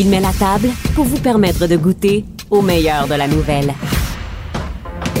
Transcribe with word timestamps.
Il 0.00 0.10
met 0.10 0.20
la 0.20 0.32
table 0.32 0.68
pour 0.94 1.06
vous 1.06 1.18
permettre 1.18 1.66
de 1.66 1.76
goûter 1.76 2.24
au 2.50 2.62
meilleur 2.62 3.08
de 3.08 3.14
la 3.14 3.26
nouvelle. 3.26 3.74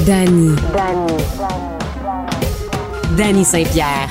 Danny. 0.06 0.54
Danny 3.16 3.44
Saint-Pierre. 3.44 4.08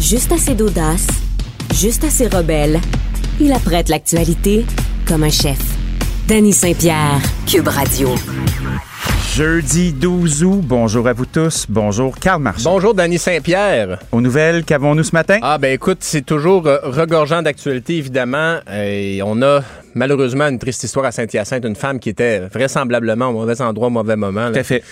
Juste 0.00 0.32
assez 0.32 0.54
d'audace, 0.54 1.06
juste 1.74 2.04
assez 2.04 2.28
rebelle. 2.28 2.80
Il 3.40 3.52
apprête 3.52 3.90
l'actualité 3.90 4.64
comme 5.06 5.22
un 5.22 5.30
chef. 5.30 5.60
Danny 6.26 6.54
Saint-Pierre, 6.54 7.20
Cube 7.46 7.68
Radio. 7.68 8.14
Jeudi 9.38 9.92
12 9.92 10.42
août, 10.42 10.60
bonjour 10.64 11.06
à 11.06 11.12
vous 11.12 11.24
tous. 11.24 11.66
Bonjour 11.68 12.18
Karl 12.18 12.42
Marchand. 12.42 12.72
Bonjour 12.72 12.92
Danny 12.92 13.18
Saint-Pierre. 13.18 14.00
Aux 14.10 14.20
nouvelles, 14.20 14.64
qu'avons-nous 14.64 15.04
ce 15.04 15.12
matin? 15.12 15.38
Ah 15.42 15.58
ben 15.58 15.72
écoute, 15.72 15.98
c'est 16.00 16.26
toujours 16.26 16.66
euh, 16.66 16.78
regorgeant 16.82 17.40
d'actualité 17.40 17.98
évidemment. 17.98 18.58
Et 18.68 19.20
on 19.24 19.40
a 19.42 19.62
malheureusement 19.94 20.48
une 20.48 20.58
triste 20.58 20.82
histoire 20.82 21.06
à 21.06 21.12
Saint-Hyacinthe, 21.12 21.64
une 21.64 21.76
femme 21.76 22.00
qui 22.00 22.08
était 22.08 22.40
vraisemblablement 22.48 23.28
au 23.28 23.32
mauvais 23.34 23.60
endroit, 23.60 23.86
au 23.86 23.90
mauvais 23.90 24.16
moment. 24.16 24.50
Tout 24.50 24.58
à 24.58 24.64
fait. 24.64 24.82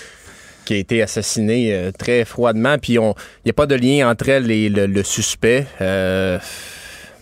Qui 0.65 0.75
a 0.75 0.77
été 0.77 1.03
assassinée 1.03 1.75
euh, 1.75 1.91
très 1.91 2.25
froidement. 2.25 2.79
Puis 2.79 2.93
il 2.93 3.15
n'y 3.45 3.51
a 3.51 3.53
pas 3.53 3.67
de 3.67 3.75
lien 3.75 4.09
entre 4.09 4.29
elle 4.29 4.49
et 4.53 4.69
le, 4.69 4.87
le 4.87 5.03
suspect. 5.03 5.67
Euh, 5.81 6.39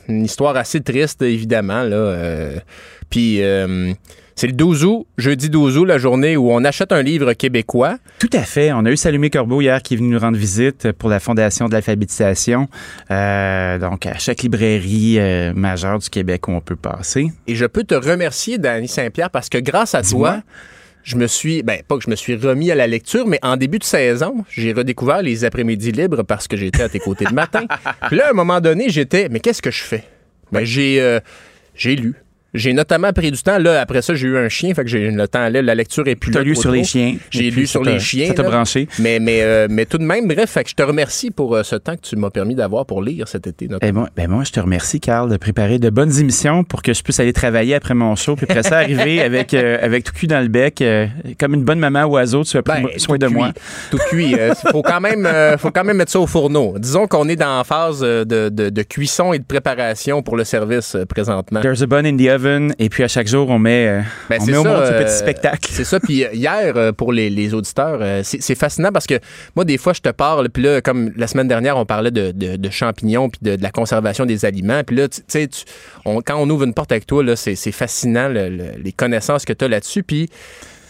une 0.08 0.26
histoire 0.26 0.58
assez 0.58 0.82
triste, 0.82 1.22
évidemment. 1.22 1.84
Là. 1.84 1.96
Euh, 1.96 2.58
puis 3.08 3.40
c'est 4.36 4.46
le 4.48 4.52
12 4.52 4.84
août, 4.84 5.06
jeudi 5.16 5.48
12 5.48 5.78
août, 5.78 5.84
la 5.84 5.98
journée 5.98 6.36
où 6.36 6.50
on 6.50 6.64
achète 6.64 6.92
un 6.92 7.02
livre 7.02 7.34
québécois. 7.34 7.98
Tout 8.18 8.30
à 8.32 8.42
fait. 8.42 8.72
On 8.72 8.84
a 8.84 8.90
eu 8.90 8.96
Salomé 8.96 9.30
Corbeau 9.30 9.60
hier 9.60 9.80
qui 9.82 9.94
est 9.94 9.96
venu 9.96 10.08
nous 10.08 10.18
rendre 10.18 10.36
visite 10.36 10.92
pour 10.92 11.08
la 11.08 11.20
Fondation 11.20 11.68
de 11.68 11.72
l'alphabétisation. 11.72 12.68
Euh, 13.10 13.78
donc, 13.78 14.06
à 14.06 14.18
chaque 14.18 14.42
librairie 14.42 15.18
euh, 15.18 15.52
majeure 15.54 15.98
du 15.98 16.10
Québec 16.10 16.48
où 16.48 16.52
on 16.52 16.60
peut 16.60 16.76
passer. 16.76 17.28
Et 17.46 17.54
je 17.54 17.64
peux 17.66 17.84
te 17.84 17.94
remercier, 17.94 18.58
Danny 18.58 18.88
Saint-Pierre, 18.88 19.30
parce 19.30 19.48
que 19.48 19.58
grâce 19.58 19.94
à 19.94 20.02
toi, 20.02 20.42
je 21.04 21.16
me 21.16 21.26
suis, 21.26 21.62
ben 21.62 21.80
pas 21.86 21.96
que 21.96 22.02
je 22.02 22.10
me 22.10 22.16
suis 22.16 22.34
remis 22.34 22.70
à 22.70 22.74
la 22.74 22.86
lecture, 22.86 23.26
mais 23.26 23.38
en 23.42 23.56
début 23.56 23.78
de 23.78 23.84
saison, 23.84 24.44
j'ai 24.50 24.72
redécouvert 24.72 25.22
les 25.22 25.44
après-midi 25.44 25.92
libres 25.92 26.22
parce 26.24 26.48
que 26.48 26.56
j'étais 26.56 26.82
à 26.82 26.88
tes 26.88 26.98
côtés 26.98 27.26
le 27.26 27.34
matin. 27.34 27.66
Puis 28.08 28.16
là, 28.16 28.28
à 28.28 28.30
un 28.30 28.34
moment 28.34 28.60
donné, 28.60 28.88
j'étais, 28.88 29.28
mais 29.28 29.38
qu'est-ce 29.38 29.62
que 29.62 29.70
je 29.70 29.82
fais? 29.82 30.04
Ben, 30.50 30.64
j'ai, 30.64 31.00
euh, 31.00 31.20
j'ai 31.74 31.94
lu. 31.94 32.14
J'ai 32.54 32.72
notamment 32.72 33.12
pris 33.12 33.30
du 33.30 33.42
temps. 33.42 33.58
Là, 33.58 33.80
après 33.80 34.00
ça, 34.00 34.14
j'ai 34.14 34.28
eu 34.28 34.36
un 34.38 34.48
chien, 34.48 34.72
fait 34.74 34.82
que 34.84 34.88
j'ai 34.88 35.10
le 35.10 35.28
temps 35.28 35.48
là, 35.48 35.60
la 35.60 35.74
lecture 35.74 36.06
est 36.06 36.14
plus 36.14 36.30
T'as 36.30 36.42
lu 36.42 36.54
sur 36.54 36.70
les 36.70 36.84
chiens. 36.84 37.16
J'ai 37.30 37.50
lu 37.50 37.66
sur 37.66 37.82
les 37.82 37.98
chiens. 37.98 38.28
Ça 38.28 38.34
t'a 38.34 38.42
branché. 38.44 38.88
Mais, 39.00 39.18
mais, 39.18 39.42
euh, 39.42 39.66
mais 39.68 39.86
tout 39.86 39.98
de 39.98 40.04
même, 40.04 40.28
bref, 40.28 40.50
fait 40.50 40.64
que 40.64 40.70
je 40.70 40.74
te 40.74 40.82
remercie 40.82 41.30
pour 41.30 41.56
euh, 41.56 41.62
ce 41.64 41.76
temps 41.76 41.96
que 41.96 42.02
tu 42.02 42.16
m'as 42.16 42.30
permis 42.30 42.54
d'avoir 42.54 42.86
pour 42.86 43.02
lire 43.02 43.26
cet 43.28 43.46
été. 43.46 43.68
Eh 43.82 43.92
moi, 43.92 44.08
ben 44.16 44.28
moi, 44.30 44.44
je 44.44 44.52
te 44.52 44.60
remercie, 44.60 45.00
Carl, 45.00 45.30
de 45.30 45.36
préparer 45.36 45.78
de 45.78 45.90
bonnes 45.90 46.16
émissions 46.18 46.64
pour 46.64 46.82
que 46.82 46.92
je 46.94 47.02
puisse 47.02 47.18
aller 47.20 47.32
travailler 47.32 47.74
après 47.74 47.94
mon 47.94 48.14
show, 48.14 48.36
puis 48.36 48.46
après 48.48 48.62
ça, 48.62 48.78
arriver 48.78 49.20
avec, 49.22 49.52
euh, 49.54 49.78
avec 49.82 50.04
tout 50.04 50.12
cul 50.12 50.26
dans 50.28 50.40
le 50.40 50.48
bec, 50.48 50.82
comme 51.40 51.54
une 51.54 51.64
bonne 51.64 51.80
maman 51.80 52.04
oiseau, 52.04 52.44
tu 52.44 52.56
as 52.56 52.62
pris 52.62 52.82
Ben, 52.82 52.98
soin 52.98 53.18
de 53.18 53.26
moi. 53.26 53.52
Tout 53.90 53.98
cuit. 54.08 54.32
Il 54.32 54.52
faut, 54.70 54.82
quand 54.82 55.00
même, 55.00 55.28
faut 55.58 55.70
quand 55.70 55.84
même 55.84 55.96
mettre 55.96 56.12
ça 56.12 56.20
au 56.20 56.26
fourneau. 56.26 56.74
Disons 56.78 57.06
qu'on 57.08 57.28
est 57.28 57.36
dans 57.36 57.58
la 57.58 57.64
phase 57.64 58.00
de, 58.00 58.24
de- 58.24 58.70
de 58.70 58.82
cuisson 58.82 59.32
et 59.32 59.38
de 59.38 59.44
préparation 59.44 60.22
pour 60.22 60.36
le 60.36 60.44
service 60.44 60.96
présentement. 61.08 61.60
There's 61.60 61.82
a 61.82 61.86
bun 61.86 62.04
in 62.04 62.16
the 62.16 62.28
oven, 62.28 62.43
et 62.78 62.88
puis 62.88 63.02
à 63.02 63.08
chaque 63.08 63.26
jour, 63.26 63.48
on 63.50 63.58
met, 63.58 63.86
euh, 63.88 64.00
Ben, 64.28 64.38
on 64.40 64.44
au 64.44 64.64
ce 64.64 64.68
euh, 64.68 65.04
petit 65.04 65.16
spectacle. 65.16 65.68
C'est 65.72 65.84
ça. 65.84 66.00
Puis 66.00 66.24
euh, 66.24 66.28
hier, 66.32 66.92
pour 66.94 67.12
les, 67.12 67.30
les 67.30 67.54
auditeurs, 67.54 68.00
c'est 68.24 68.54
fascinant 68.54 68.90
parce 68.92 69.06
que 69.06 69.18
moi, 69.56 69.64
des 69.64 69.78
fois, 69.78 69.92
je 69.92 70.00
te 70.00 70.08
parle, 70.10 70.48
puis 70.50 70.62
là, 70.62 70.80
comme 70.80 71.12
la 71.16 71.26
semaine 71.26 71.48
dernière, 71.48 71.76
on 71.76 71.86
parlait 71.86 72.10
de, 72.10 72.30
de- 72.32 72.56
de 72.56 72.70
champignons 72.70 73.28
puis 73.28 73.40
de, 73.42 73.56
de 73.56 73.62
la 73.62 73.70
conservation 73.70 74.26
des 74.26 74.44
aliments. 74.44 74.82
Puis 74.84 74.96
là, 74.96 75.08
tu 75.08 75.20
sais, 75.28 75.48
quand 76.04 76.36
on 76.36 76.48
ouvre 76.50 76.64
une 76.64 76.74
porte 76.74 76.92
avec 76.92 77.06
toi, 77.06 77.22
là, 77.22 77.36
c'est 77.36 77.54
c'est 77.54 77.72
fascinant 77.72 78.28
le- 78.28 78.48
le- 78.48 78.72
les 78.82 78.92
connaissances 78.92 79.44
que 79.44 79.52
tu 79.52 79.64
as 79.64 79.68
là-dessus. 79.68 80.02
Puis. 80.02 80.28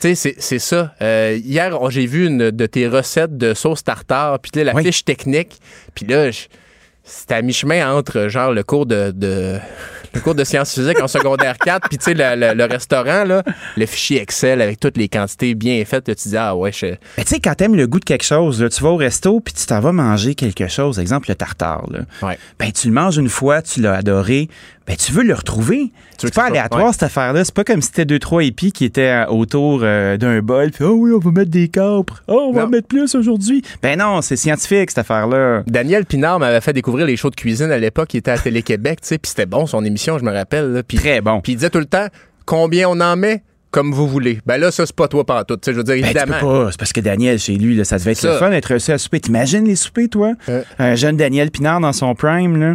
Tu 0.01 0.09
sais, 0.09 0.15
c'est- 0.17 0.35
c'est 0.39 0.59
ça. 0.59 0.93
Euh, 1.01 1.39
hier, 1.43 1.79
j'ai 1.91 2.05
vu 2.05 2.27
une 2.27 2.51
de 2.51 2.67
tes 2.67 2.89
recettes 2.89 3.39
de 3.39 3.55
sauce 3.55 3.85
tartare, 3.85 4.39
puis 4.41 4.51
là, 4.57 4.65
la 4.65 4.75
Oui. 4.75 4.85
fiche 4.85 5.05
technique. 5.05 5.59
Puis 5.95 6.05
là, 6.07 6.31
c'était 7.05 7.35
à 7.35 7.43
mi-chemin 7.43 7.95
entre, 7.97 8.29
genre, 8.29 8.53
le 8.53 8.63
cours 8.65 8.87
de, 8.87 9.13
de- 9.13 9.59
le 10.15 10.21
cours 10.21 10.35
de 10.35 10.45
sciences 10.45 10.75
physiques 10.75 11.01
en 11.01 11.09
secondaire 11.09 11.57
4, 11.59 11.89
puis 11.89 11.99
tu 11.99 12.05
sais, 12.05 12.15
le, 12.15 12.37
le- 12.41 12.55
le 12.55 12.65
restaurant, 12.65 13.25
là, 13.25 13.43
le 13.77 13.87
fichier 13.87 14.21
Excel 14.23 14.61
avec 14.63 14.79
toutes 14.81 14.97
les 14.97 15.09
quantités 15.09 15.55
bien 15.55 15.83
faites, 15.85 16.09
là, 16.09 16.15
tu 16.15 16.29
dis, 16.29 16.37
ah 16.37 16.55
ouais, 16.57 16.73
je... 16.73 16.87
Mais 17.19 17.25
tu 17.25 17.35
sais, 17.35 17.41
quand 17.41 17.55
t'aimes 17.55 17.75
le 17.77 17.87
goût 17.87 18.01
de 18.01 18.05
quelque 18.05 18.25
chose, 18.25 18.63
là, 18.63 18.69
tu 18.69 18.83
vas 18.83 18.91
au 18.91 18.97
resto 18.97 19.41
puis 19.41 19.55
tu 19.55 19.67
t'en 19.67 19.81
vas 19.81 19.93
manger 19.93 20.35
quelque 20.35 20.69
chose, 20.69 20.99
exemple 20.99 21.29
le 21.29 21.35
tartare. 21.35 21.85
Là. 21.91 22.01
Ouais. 22.27 22.39
Ben, 22.59 22.71
tu 22.73 22.89
le 22.89 22.95
manges 22.95 23.17
une 23.17 23.29
fois, 23.29 23.63
tu 23.63 23.81
l'as 23.81 23.95
adoré, 23.95 24.49
ben, 24.87 24.97
tu 24.97 25.13
veux 25.13 25.23
le 25.23 25.33
retrouver. 25.35 25.93
Tu 26.19 26.27
veux 26.27 26.33
C'est 26.33 26.35
pas 26.35 26.45
aléatoire, 26.45 26.85
ouais. 26.87 26.93
cette 26.93 27.05
affaire-là. 27.05 27.43
C'est 27.45 27.55
pas 27.55 27.65
comme 27.65 27.81
si 27.81 27.87
c'était 27.89 28.05
deux, 28.05 28.19
trois 28.19 28.45
épis 28.45 28.71
qui 28.71 28.85
étaient 28.85 29.25
euh, 29.25 29.27
autour 29.29 29.81
euh, 29.83 30.17
d'un 30.19 30.41
bol. 30.41 30.71
Puis, 30.71 30.85
oh 30.85 30.93
oui, 30.93 31.11
on 31.15 31.19
va 31.19 31.31
mettre 31.31 31.51
des 31.51 31.69
capres. 31.69 32.23
Oh, 32.29 32.49
on 32.51 32.53
va 32.53 32.61
Non. 32.63 32.67
en 32.67 32.71
mettre 32.71 32.89
plus 32.89 33.15
aujourd'hui. 33.15 33.63
Ben 33.83 33.99
non, 33.99 34.21
c'est 34.21 34.37
scientifique, 34.37 34.91
cette 34.91 34.99
affaire-là. 34.99 35.63
Daniel 35.67 36.05
Pinard 36.05 36.39
m'avait 36.39 36.61
fait 36.61 36.73
découvrir 36.75 37.07
les 37.07 37.17
shows 37.17 37.31
de 37.31 37.37
cuisine 37.37 37.71
à 37.71 37.79
l'époque, 37.79 38.13
il 38.15 38.19
était 38.19 38.33
à 38.33 38.39
Télé-Québec, 38.39 39.01
tu 39.01 39.09
sais, 39.09 39.19
puis 39.19 39.31
c'était 39.31 39.47
bon, 39.47 39.67
son 39.67 39.85
émission, 39.85 40.19
je 40.19 40.25
me 40.25 40.33
rappelle, 40.33 40.73
là. 40.73 40.83
Très 40.83 41.21
bon. 41.23 41.41
Puis 41.41 41.53
il 41.53 41.57
disait 41.57 41.71
tout 41.71 41.79
le 41.79 41.87
temps, 41.87 42.07
combien 42.45 42.89
on 42.89 43.01
en 43.01 43.17
met? 43.17 43.43
Comme 43.75 43.93
vous 43.93 44.07
voulez. 44.07 44.39
Ben 44.47 44.57
là, 44.57 44.71
ça, 44.71 44.87
c'est 44.87 44.95
pas 44.95 45.09
toi 45.09 45.25
sais, 45.65 45.73
je 45.73 45.79
veux 45.79 45.83
dire, 45.83 45.97
Ben, 45.97 46.03
tu 46.03 46.07
évidemment. 46.17 46.39
peux 46.41 46.47
pas. 46.65 46.69
C'est 46.71 46.79
parce 46.79 46.93
que 46.93 47.01
Daniel, 47.01 47.41
chez 47.41 47.55
lui, 47.57 47.75
là, 47.75 47.83
ça 47.83 47.99
devait 47.99 48.13
être 48.13 48.19
Ça. 48.19 48.33
le 48.35 48.39
fun 48.39 48.51
d'être 48.51 48.73
reçu 48.73 48.93
à 48.93 48.99
souper. 48.99 49.19
T'imagines 49.19 49.65
les 49.65 49.75
soupers, 49.75 50.09
toi? 50.09 50.35
Euh. 50.49 50.63
Un 50.79 50.95
jeune 50.95 51.17
Daniel 51.17 51.51
Pinard 51.51 51.81
dans 51.81 51.93
son 51.93 52.15
prime, 52.15 52.57
là, 52.57 52.75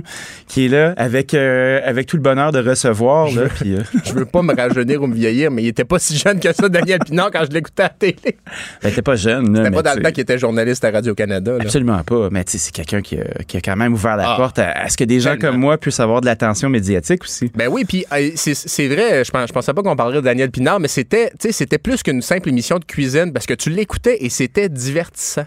qui 0.49 0.65
est 0.65 0.67
là 0.67 0.93
avec, 0.97 1.33
euh, 1.33 1.79
avec 1.85 2.05
tout 2.05 2.17
le 2.17 2.21
bonheur 2.21 2.51
de 2.51 2.59
recevoir. 2.59 3.27
Là, 3.31 3.43
euh, 3.65 3.77
Je 4.05 4.11
veux 4.13 4.25
pas 4.25 4.41
me 4.41 4.53
rajeunir 4.53 5.01
ou 5.01 5.07
me 5.07 5.15
vieillir, 5.15 5.51
mais 5.51 5.63
il 5.63 5.67
était 5.69 5.85
pas 5.85 5.99
si 5.99 6.17
jeune 6.17 6.37
que 6.41 6.51
ça, 6.51 6.67
Daniel 6.67 6.99
Pinard, 6.99 7.31
quand 7.31 7.45
je 7.49 7.53
l'écoutais 7.53 7.83
à 7.83 7.85
la 7.85 7.89
télé. 7.97 8.37
ben, 8.83 8.91
t'es 8.93 9.01
pas 9.01 9.15
jeune. 9.15 9.55
C'était 9.55 9.71
pas 9.71 9.81
dans 9.81 9.95
le 9.95 10.01
temps 10.01 10.11
qu'il 10.11 10.21
était 10.23 10.37
journaliste 10.37 10.83
à 10.83 10.91
Radio-Canada. 10.91 11.53
Absolument 11.61 12.03
pas. 12.03 12.27
Mais 12.29 12.43
tu 12.43 12.51
sais, 12.51 12.57
c'est 12.57 12.71
quelqu'un 12.73 13.01
qui, 13.01 13.17
a- 13.17 13.43
qui 13.47 13.55
a 13.55 13.61
quand 13.61 13.77
même 13.77 13.93
ouvert 13.93 14.17
la 14.17 14.33
Ah. 14.33 14.35
porte 14.35 14.59
à, 14.59 14.71
à 14.71 14.89
ce 14.89 14.97
que 14.97 15.05
des 15.05 15.21
gens 15.21 15.37
Tellement. 15.37 15.51
comme 15.53 15.61
moi 15.61 15.77
puissent 15.77 16.01
avoir 16.01 16.19
de 16.19 16.25
l'attention 16.25 16.67
médiatique 16.67 17.23
aussi. 17.23 17.49
Ben 17.55 17.69
oui, 17.71 17.85
puis 17.85 18.05
c'est 18.35 18.87
vrai, 18.89 19.23
je, 19.23 19.31
je 19.47 19.53
pensais 19.53 19.73
pas 19.73 19.81
qu'on 19.81 19.95
parlerait 19.95 20.17
de 20.19 20.25
Daniel 20.25 20.51
Pinard, 20.51 20.81
mais 20.81 20.88
c'était 20.89 21.29
tu 21.31 21.47
sais, 21.47 21.51
c'était 21.51 21.77
plus 21.77 22.03
qu'une 22.03 22.21
simple 22.21 22.49
émission 22.49 22.77
de 22.79 22.85
cuisine 22.85 23.31
parce 23.33 23.45
que 23.45 23.53
tu 23.53 23.69
l'écoutais 23.69 24.17
et 24.23 24.29
c'était 24.29 24.67
divertissant. 24.69 25.45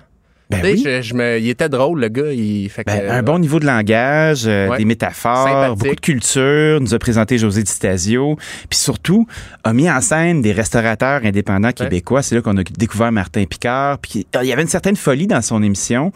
Ben 0.51 0.61
oui. 0.65 0.83
je, 0.85 1.01
je 1.01 1.15
me, 1.15 1.39
il 1.39 1.49
était 1.49 1.71
drôle, 1.71 2.01
le 2.01 2.09
gars. 2.09 2.31
Il, 2.31 2.69
fait 2.69 2.85
que, 2.85 2.91
Ben, 2.91 3.01
euh, 3.05 3.11
un 3.13 3.23
bon 3.23 3.39
niveau 3.39 3.59
de 3.59 3.65
langage, 3.65 4.43
euh, 4.47 4.69
Ouais. 4.69 4.77
des 4.77 4.85
métaphores, 4.85 5.77
beaucoup 5.77 5.95
de 5.95 6.01
culture, 6.01 6.79
nous 6.79 6.93
a 6.93 6.99
présenté 6.99 7.39
José 7.39 7.63
Di 7.63 7.71
Stasio, 7.73 8.37
puis 8.69 8.79
surtout 8.79 9.27
a 9.65 9.73
mis 9.73 9.91
en 9.91 10.03
scène 10.03 10.43
des 10.43 10.53
restaurateurs 10.53 11.23
indépendants 11.25 11.73
québécois. 11.73 12.21
C'est 12.23 12.35
là 12.35 12.43
qu'on 12.43 12.59
a 12.59 12.63
découvert 12.65 13.11
Martin 13.13 13.45
Picard, 13.47 13.99
puis 13.99 14.27
il 14.43 14.47
y 14.47 14.53
avait 14.53 14.61
une 14.63 14.69
certaine 14.69 14.97
folie 14.97 15.27
dans 15.27 15.41
son 15.41 15.63
émission. 15.63 16.13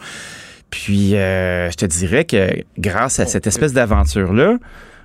Puis 0.69 1.15
euh, 1.15 1.71
je 1.71 1.75
te 1.77 1.85
dirais 1.87 2.25
que 2.25 2.49
grâce 2.77 3.19
à 3.19 3.23
Oh, 3.23 3.27
cette 3.29 3.47
espèce 3.47 3.73
d'aventure-là, 3.73 4.57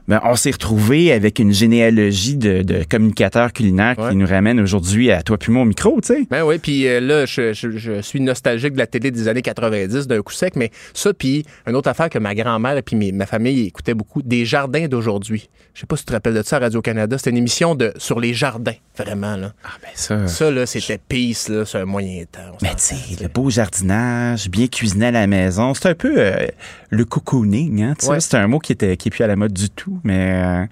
ben, 0.09 0.21
on 0.25 0.35
s'est 0.37 0.51
retrouvé 0.51 1.13
avec 1.13 1.39
une 1.39 1.53
généalogie 1.53 2.37
de, 2.37 2.63
de 2.63 2.85
communicateurs 2.89 3.53
culinaires 3.53 3.99
Ouais. 3.99 4.11
qui 4.11 4.17
nous 4.17 4.27
ramène 4.27 4.59
aujourd'hui 4.61 5.11
à 5.11 5.23
toi 5.23 5.39
puis 5.39 5.53
moi 5.53 5.63
au 5.63 5.65
micro, 5.67 6.01
tu 6.01 6.09
sais. 6.15 6.27
Ben 6.31 6.43
oui, 6.45 6.59
puis 6.59 6.87
euh, 6.89 7.01
là, 7.01 7.27
je, 7.27 7.53
je- 7.53 7.71
je 7.77 8.01
suis 8.01 8.21
nostalgique 8.21 8.73
de 8.73 8.79
la 8.79 8.87
télé 8.87 9.11
des 9.11 9.29
années 9.29 9.43
90 9.43 10.07
d'un 10.07 10.21
coup 10.23 10.33
sec, 10.33 10.57
mais 10.57 10.71
ça, 10.95 11.13
puis 11.15 11.45
une 11.67 11.77
autre 11.77 11.89
affaire 11.89 12.09
que 12.11 12.19
ma 12.19 12.35
grand-mère 12.35 12.77
et 12.77 12.83
puis 12.83 13.13
ma 13.13 13.27
famille 13.27 13.67
écoutaient 13.67 13.95
beaucoup, 13.95 14.23
des 14.23 14.45
jardins 14.45 14.87
d'aujourd'hui. 14.89 15.49
Je 15.75 15.81
sais 15.81 15.87
pas 15.87 15.97
si 15.97 16.03
tu 16.03 16.09
te 16.09 16.13
rappelles 16.13 16.35
de 16.35 16.43
ça 16.43 16.57
à 16.57 16.61
Radio-Canada. 16.61 17.17
C'était 17.19 17.31
une 17.31 17.37
émission 17.39 17.75
de 17.75 17.93
sur 17.97 18.21
les 18.21 18.35
jardins, 18.35 18.75
vraiment. 18.97 19.37
Là. 19.37 19.53
Ah 19.65 19.69
ben 19.83 19.89
ça. 19.95 20.27
Ça, 20.27 20.51
là, 20.51 20.67
c'était 20.67 20.99
peace, 20.99 21.49
là, 21.49 21.65
sur 21.65 21.79
un 21.81 21.85
moyen 21.87 22.25
temps. 22.31 22.41
Mais 22.61 22.71
tu 22.71 22.75
sais, 22.79 22.97
le 23.23 23.29
beau 23.29 23.49
jardinage, 23.51 24.49
bien 24.51 24.67
cuisiné 24.67 25.07
à 25.07 25.11
la 25.11 25.27
maison, 25.27 25.73
c'est 25.75 25.89
un 25.89 25.95
peu 25.95 26.15
euh, 26.19 26.47
le 26.91 27.05
cocooning, 27.05 27.83
hein, 27.83 27.95
tu 27.99 28.07
sais, 28.07 28.13
Ouais. 28.13 28.21
c'est 28.21 28.37
un 28.37 28.47
mot 28.49 28.59
qui 28.59 28.73
était 28.73 28.97
qui 28.97 29.09
est 29.09 29.11
plus 29.11 29.25
à 29.25 29.27
la 29.27 29.37
mode 29.37 29.53
du 29.53 29.71
tout, 29.71 29.92
mais 30.05 30.43
euh, 30.45 30.65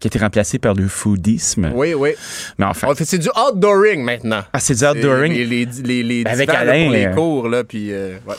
qui 0.00 0.06
a 0.06 0.08
été 0.08 0.18
remplacé 0.18 0.58
par 0.58 0.74
le 0.74 0.88
foodisme. 0.88 1.70
Oui, 1.74 1.94
oui. 1.94 2.10
Mais 2.58 2.64
enfin, 2.66 2.94
fait- 2.94 3.04
C'est 3.04 3.18
du 3.18 3.28
outdooring 3.28 4.02
maintenant. 4.02 4.42
ah, 4.52 4.60
c'est 4.60 4.74
du 4.74 4.84
outdooring? 4.84 5.32
Les, 5.32 5.44
les, 5.44 5.64
les, 5.64 6.02
les 6.02 6.24
avec 6.26 6.48
Alain, 6.50 6.84
pour 6.84 6.92
les 6.92 7.06
euh, 7.06 7.14
cours, 7.14 7.48
là, 7.48 7.64
puis... 7.64 7.92
euh, 7.92 8.16
ouais. 8.26 8.34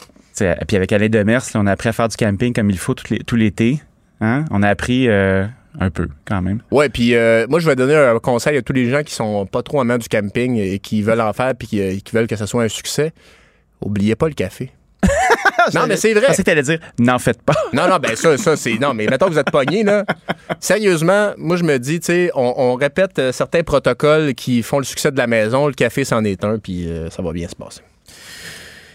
Puis 0.68 0.78
avec 0.78 0.92
Alain 0.92 1.10
Demers, 1.10 1.42
là, 1.54 1.60
on 1.60 1.66
a 1.66 1.72
appris 1.72 1.90
à 1.90 1.94
faire 1.94 2.08
du 2.08 2.16
camping 2.16 2.54
comme 2.54 2.70
il 2.70 2.78
faut 2.78 2.94
tout 2.94 3.06
l'é- 3.12 3.24
tout 3.26 3.36
l'été. 3.36 3.82
Hein? 4.22 4.46
On 4.52 4.62
a 4.62 4.70
appris 4.70 5.08
euh, 5.10 5.46
un 5.80 5.90
peu 5.90 6.08
quand 6.26 6.44
même. 6.44 6.62
Ouais, 6.70 6.90
puis 6.90 7.16
euh, 7.16 7.48
moi, 7.50 7.60
je 7.60 7.66
vais 7.68 7.76
donner 7.76 7.96
un 7.96 8.20
conseil 8.20 8.56
à 8.58 8.62
tous 8.62 8.74
les 8.74 8.90
gens 8.92 9.02
qui 9.02 9.16
sont 9.16 9.48
pas 9.48 9.64
trop 9.64 9.82
amants 9.82 9.98
du 9.98 10.08
camping 10.08 10.56
et 10.58 10.78
qui 10.78 11.02
veulent 11.02 11.22
en 11.22 11.34
faire 11.34 11.56
puis 11.56 11.68
qui, 11.68 12.02
qui 12.04 12.16
veulent 12.16 12.28
que 12.28 12.36
ce 12.36 12.46
soit 12.46 12.64
un 12.64 12.68
succès. 12.68 13.14
Oubliez 13.82 14.16
pas 14.16 14.28
le 14.28 14.36
café. 14.36 14.72
Non, 15.74 15.88
mais 15.88 15.98
c'est 15.98 16.14
Je 16.14 16.18
vrai. 16.18 16.28
pensais 16.28 16.44
que 16.44 16.50
t'allais 16.50 16.62
dire 16.64 16.80
n'en 17.00 17.20
faites 17.20 17.42
pas. 17.42 17.56
Non, 17.74 17.88
non, 17.88 17.98
ben 17.98 18.16
ça, 18.16 18.38
ça 18.38 18.56
c'est. 18.56 18.78
Non, 18.80 18.94
mais 18.94 19.08
mettons 19.08 19.28
que 19.28 19.34
vous 19.34 19.40
êtes 19.40 19.52
pogné, 19.52 19.84
là. 19.84 20.06
Sérieusement, 20.60 21.32
moi, 21.38 21.58
je 21.58 21.64
me 21.64 21.78
dis, 21.80 22.00
tu 22.00 22.06
sais, 22.08 22.32
on, 22.36 22.54
on 22.58 22.76
répète 22.76 23.20
euh, 23.20 23.32
certains 23.32 23.64
protocoles 23.64 24.34
qui 24.34 24.64
font 24.64 24.80
le 24.80 24.86
succès 24.86 25.12
de 25.12 25.18
la 25.18 25.28
maison. 25.28 25.68
Le 25.68 25.74
café, 25.74 26.04
c'en 26.06 26.24
est 26.24 26.44
un, 26.44 26.58
puis 26.60 26.88
euh, 26.88 27.10
ça 27.10 27.22
va 27.22 27.32
bien 27.32 27.48
se 27.48 27.56
passer. 27.56 27.82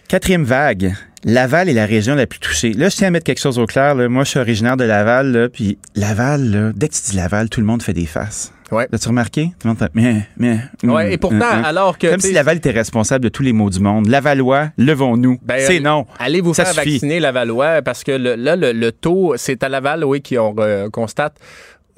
Quatrième 0.08 0.44
vague. 0.44 0.94
Laval 1.24 1.68
est 1.68 1.72
la 1.74 1.86
région 1.86 2.14
la 2.16 2.26
plus 2.26 2.40
touchée. 2.40 2.72
Là, 2.72 2.88
je 2.88 2.96
tiens 2.96 3.08
à 3.08 3.10
mettre 3.10 3.24
quelque 3.24 3.40
chose 3.40 3.58
au 3.58 3.66
clair. 3.66 3.94
Là. 3.94 4.08
Moi, 4.08 4.24
je 4.24 4.30
suis 4.30 4.40
originaire 4.40 4.76
de 4.76 4.84
Laval. 4.84 5.30
Là, 5.32 5.48
puis 5.48 5.78
Laval, 5.94 6.50
là, 6.50 6.70
dès 6.74 6.88
que 6.88 6.94
tu 6.94 7.00
dis 7.10 7.16
Laval, 7.16 7.48
tout 7.48 7.60
le 7.60 7.66
monde 7.66 7.82
fait 7.82 7.92
des 7.92 8.06
faces. 8.06 8.52
Ouais. 8.72 8.88
As-tu 8.92 9.08
remarqué? 9.08 9.52
Tout 9.60 9.66
le 9.66 9.68
monde 9.68 9.78
fait, 9.78 9.90
mais, 9.94 10.26
mais, 10.38 10.58
Ouais, 10.82 11.04
hum, 11.06 11.12
et 11.12 11.18
pourtant, 11.18 11.36
hum, 11.36 11.58
hum. 11.58 11.64
alors 11.64 11.98
que. 11.98 12.06
Comme 12.08 12.20
si 12.20 12.32
Laval 12.32 12.56
était 12.56 12.70
responsable 12.70 13.22
de 13.24 13.28
tous 13.28 13.42
les 13.42 13.52
maux 13.52 13.70
du 13.70 13.78
monde. 13.80 14.08
Lavallois, 14.08 14.70
levons-nous. 14.78 15.38
Ben, 15.42 15.60
c'est 15.60 15.78
non. 15.80 16.06
Allez 16.18 16.40
vous 16.40 16.54
Ça 16.54 16.64
faire 16.64 16.74
suffit. 16.82 16.90
vacciner 16.94 17.20
Lavallois 17.20 17.82
parce 17.82 18.02
que 18.02 18.12
le- 18.12 18.34
là, 18.34 18.56
le, 18.56 18.72
le 18.72 18.90
taux, 18.92 19.34
c'est 19.36 19.62
à 19.62 19.68
Laval, 19.68 20.04
oui, 20.04 20.22
qu'on 20.22 20.54
euh, 20.58 20.88
constate 20.90 21.36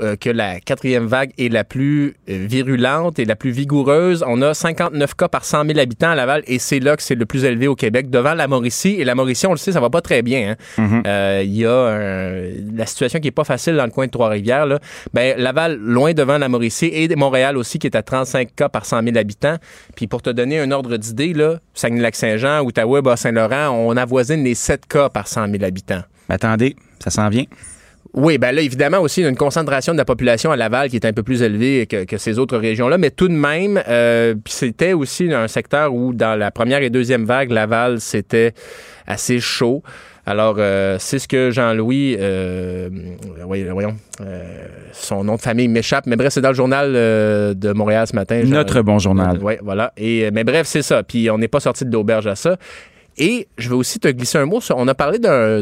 euh, 0.01 0.17
que 0.17 0.31
la 0.31 0.61
quatrième 0.61 1.07
vague 1.07 1.31
est 1.39 1.49
la 1.53 1.65
plus 1.65 2.15
euh, 2.29 2.47
virulente 2.49 3.19
et 3.19 3.25
la 3.25 3.37
plus 3.37 3.51
vigoureuse. 3.51 4.25
On 4.27 4.43
a 4.43 4.55
59 4.55 5.15
cas 5.15 5.29
par 5.29 5.45
100 5.45 5.67
000 5.67 5.79
habitants 5.79 6.11
à 6.11 6.15
Laval 6.15 6.43
et 6.47 6.59
c'est 6.59 6.81
là 6.81 6.97
que 6.97 7.03
c'est 7.03 7.15
le 7.15 7.27
plus 7.27 7.45
élevé 7.45 7.69
au 7.69 7.75
Québec, 7.77 8.11
devant 8.11 8.35
la 8.35 8.49
Mauricie. 8.49 8.97
Et 8.99 9.05
la 9.05 9.15
Mauricie, 9.15 9.47
on 9.47 9.53
le 9.53 9.57
sait, 9.57 9.73
ça 9.73 9.81
va 9.81 9.91
pas 9.91 10.01
très 10.01 10.23
bien. 10.23 10.53
hein. 10.79 10.83
Mhm. 10.83 11.03
Euh, 11.07 11.43
Il 11.45 11.55
y 11.57 11.67
a 11.67 11.73
un- 11.75 12.77
la 12.77 12.87
situation 12.87 13.21
qui 13.21 13.29
est 13.29 13.33
pas 13.33 13.45
facile 13.45 13.77
dans 13.77 13.85
le 13.85 13.91
coin 13.91 14.07
de 14.07 14.11
Trois-Rivières. 14.11 14.67
là. 14.67 14.79
Ben, 15.13 15.37
Laval, 15.39 15.77
loin 15.79 16.13
devant 16.13 16.39
la 16.39 16.49
Mauricie 16.49 16.91
et 16.93 17.09
Montréal 17.17 17.57
aussi, 17.57 17.79
qui 17.79 17.87
est 17.87 17.97
à 17.97 18.03
35 18.03 18.55
cas 18.57 18.69
par 18.69 18.85
100 18.87 19.03
000 19.03 19.17
habitants. 19.17 19.57
Puis 19.95 20.07
pour 20.07 20.23
te 20.23 20.31
donner 20.31 20.59
un 20.61 20.71
ordre 20.71 20.97
d'idée, 20.97 21.33
là, 21.35 21.59
Saguenay-Lac-Saint-Jean, 21.75 22.63
Outaouais, 22.63 23.03
Bas-Saint-Laurent, 23.03 23.69
on 23.71 23.97
avoisine 23.97 24.43
les 24.45 24.55
7 24.55 24.87
cas 24.87 25.09
par 25.09 25.29
100 25.29 25.49
000 25.51 25.63
habitants. 25.65 26.03
Attendez, 26.29 26.75
ça 27.03 27.11
s'en 27.11 27.29
vient. 27.29 27.45
Oui, 28.13 28.39
ben 28.39 28.53
là, 28.53 28.61
évidemment, 28.61 28.99
aussi, 29.01 29.21
il 29.21 29.25
y 29.25 29.27
a 29.27 29.31
une 29.31 29.37
concentration 29.37 29.93
de 29.93 29.99
la 29.99 30.05
population 30.05 30.53
à 30.53 30.57
Laval 30.57 30.89
qui 30.89 30.97
est 30.97 31.07
un 31.07 31.13
peu 31.13 31.23
plus 31.23 31.43
élevée 31.43 31.87
que, 31.87 32.05
que 32.05 32.17
ces 32.19 32.39
autres 32.39 32.59
régions-là, 32.59 32.99
mais 32.99 33.11
tout 33.11 33.29
de 33.29 33.33
même, 33.35 33.83
euh, 33.89 34.35
c'était 34.47 34.93
aussi 34.93 35.33
un 35.33 35.49
secteur 35.49 35.93
où, 35.93 36.13
dans 36.13 36.39
la 36.39 36.51
première 36.51 36.83
et 36.83 36.91
deuxième 36.91 37.25
vague, 37.25 37.51
Laval, 37.51 38.01
c'était 38.01 38.53
assez 39.07 39.41
chaud. 39.41 39.83
Alors, 40.27 40.57
euh, 40.59 40.97
c'est 41.01 41.19
ce 41.19 41.29
que 41.29 41.51
Jean-Louis, 41.51 42.17
euh, 42.19 42.89
voyons, 43.47 43.97
euh, 44.23 44.67
son 44.93 45.23
nom 45.25 45.35
de 45.37 45.41
famille 45.41 45.69
m'échappe, 45.69 46.07
mais 46.07 46.17
bref, 46.17 46.33
c'est 46.33 46.41
dans 46.41 46.49
le 46.51 46.55
journal 46.55 46.93
de 46.93 47.73
Montréal 47.75 48.07
ce 48.07 48.15
matin. 48.15 48.41
Jean- 48.43 48.49
Notre 48.51 48.81
bon 48.83 48.99
journal. 48.99 49.39
oui, 49.43 49.55
voilà. 49.63 49.93
Et, 49.97 50.31
mais 50.31 50.45
bref, 50.45 50.67
c'est 50.67 50.83
ça. 50.83 51.03
Puis 51.03 51.29
on 51.31 51.37
n'est 51.39 51.49
pas 51.49 51.61
sorti 51.61 51.85
de 51.85 51.93
l'auberge 51.93 52.27
à 52.27 52.37
ça. 52.37 52.57
Et 53.17 53.47
je 53.59 53.69
vais 53.69 53.75
aussi 53.75 54.01
te 54.01 54.09
glisser 54.09 54.39
un 54.39 54.47
mot 54.47 54.61
sur. 54.61 54.77
On 54.77 54.89
a 54.89 54.95
parlé 54.95 55.19
d'un 55.19 55.59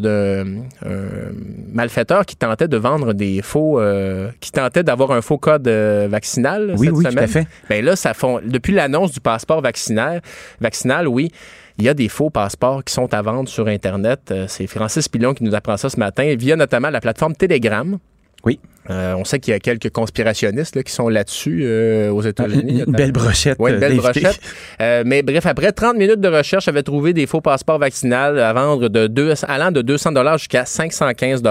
un 0.85 1.33
malfaiteur 1.73 2.25
qui 2.25 2.37
tentait 2.37 2.69
de 2.69 2.77
vendre 2.77 3.13
des 3.13 3.43
faux. 3.43 3.79
euh, 3.81 4.31
qui 4.41 4.51
tentait 4.53 4.83
d'avoir 4.83 5.11
un 5.13 5.21
faux 5.21 5.39
code 5.39 5.69
euh, 5.69 6.09
vaccinal. 6.11 6.75
Oui, 6.77 6.87
cette 6.87 6.97
oui, 6.97 7.05
tout 7.05 7.19
à 7.19 7.27
fait. 7.27 7.47
Ben 7.69 7.85
là, 7.85 7.97
ça 7.97 8.15
font. 8.15 8.41
Depuis 8.45 8.73
l'annonce 8.73 9.13
du 9.13 9.21
passeport 9.21 9.61
vaccinal, 9.61 10.23
vaccinal, 10.61 11.09
oui. 11.09 11.31
Il 11.79 11.85
y 11.85 11.89
a 11.89 11.95
des 11.95 12.09
faux 12.09 12.29
passeports 12.31 12.85
qui 12.85 12.93
sont 12.93 13.13
à 13.15 13.23
vendre 13.23 13.49
sur 13.49 13.67
Internet. 13.67 14.21
Euh, 14.31 14.45
C'est 14.49 14.67
Francis 14.67 15.09
Pilon 15.09 15.33
qui 15.35 15.43
nous 15.45 15.55
apprend 15.55 15.77
ça 15.77 15.89
ce 15.89 15.99
matin, 15.99 16.35
via 16.39 16.55
notamment 16.57 16.91
la 16.91 17.01
plateforme 17.01 17.35
Telegram. 17.35 17.99
Oui. 18.45 18.59
Euh, 18.91 19.15
on 19.17 19.25
sait 19.25 19.39
qu'il 19.39 19.53
y 19.53 19.55
a 19.55 19.61
quelques 19.61 19.91
conspirationnistes 19.91 20.75
là, 20.75 20.83
qui 20.83 20.93
sont 20.93 21.09
là-dessus 21.09 21.61
euh, 21.63 22.11
aux 22.11 22.23
États-Unis. 22.23 22.73
Une 22.73 22.79
notamment. 22.79 22.99
belle 22.99 23.13
brochette. 23.13 23.57
Oui, 23.61 23.71
une 23.71 23.77
euh, 23.77 23.81
belle 23.81 23.97
brochette. 23.97 24.41
Euh, 24.81 25.05
mais 25.07 25.23
bref, 25.23 25.47
après 25.47 25.71
30 25.71 25.97
minutes 25.97 26.21
de 26.21 26.29
recherche, 26.29 26.65
j'avais 26.65 26.83
trouvé 26.83 27.13
des 27.13 27.27
faux 27.27 27.41
passeports 27.41 27.79
vaccinaux 27.79 28.17
à 28.17 28.53
vendre 28.53 28.89
de 28.89 29.07
deux, 29.07 29.33
allant 29.47 29.71
de 29.71 29.83
200 29.83 30.13
jusqu'à 30.37 30.65
515 30.65 31.43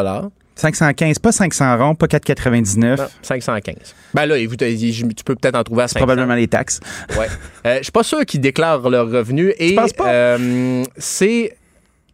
515, 0.55 1.19
pas 1.19 1.31
500 1.31 1.77
ronds, 1.77 1.95
pas 1.95 2.07
4,99. 2.07 2.97
Non, 2.97 3.05
515. 3.21 3.75
Ben 4.13 4.25
là, 4.25 4.37
tu 4.37 5.23
peux 5.25 5.35
peut-être 5.35 5.55
en 5.55 5.63
trouver 5.63 5.83
à 5.83 5.87
500. 5.87 5.99
Probablement 5.99 6.35
les 6.35 6.47
taxes. 6.47 6.79
Ouais. 7.17 7.27
Euh, 7.65 7.77
je 7.77 7.83
suis 7.83 7.91
pas 7.91 8.03
sûr 8.03 8.25
qu'ils 8.25 8.41
déclarent 8.41 8.89
leurs 8.89 9.09
revenus. 9.09 9.53
Et 9.57 9.75
penses 9.75 9.93
pas? 9.93 10.09
euh, 10.11 10.83
c'est 10.97 11.53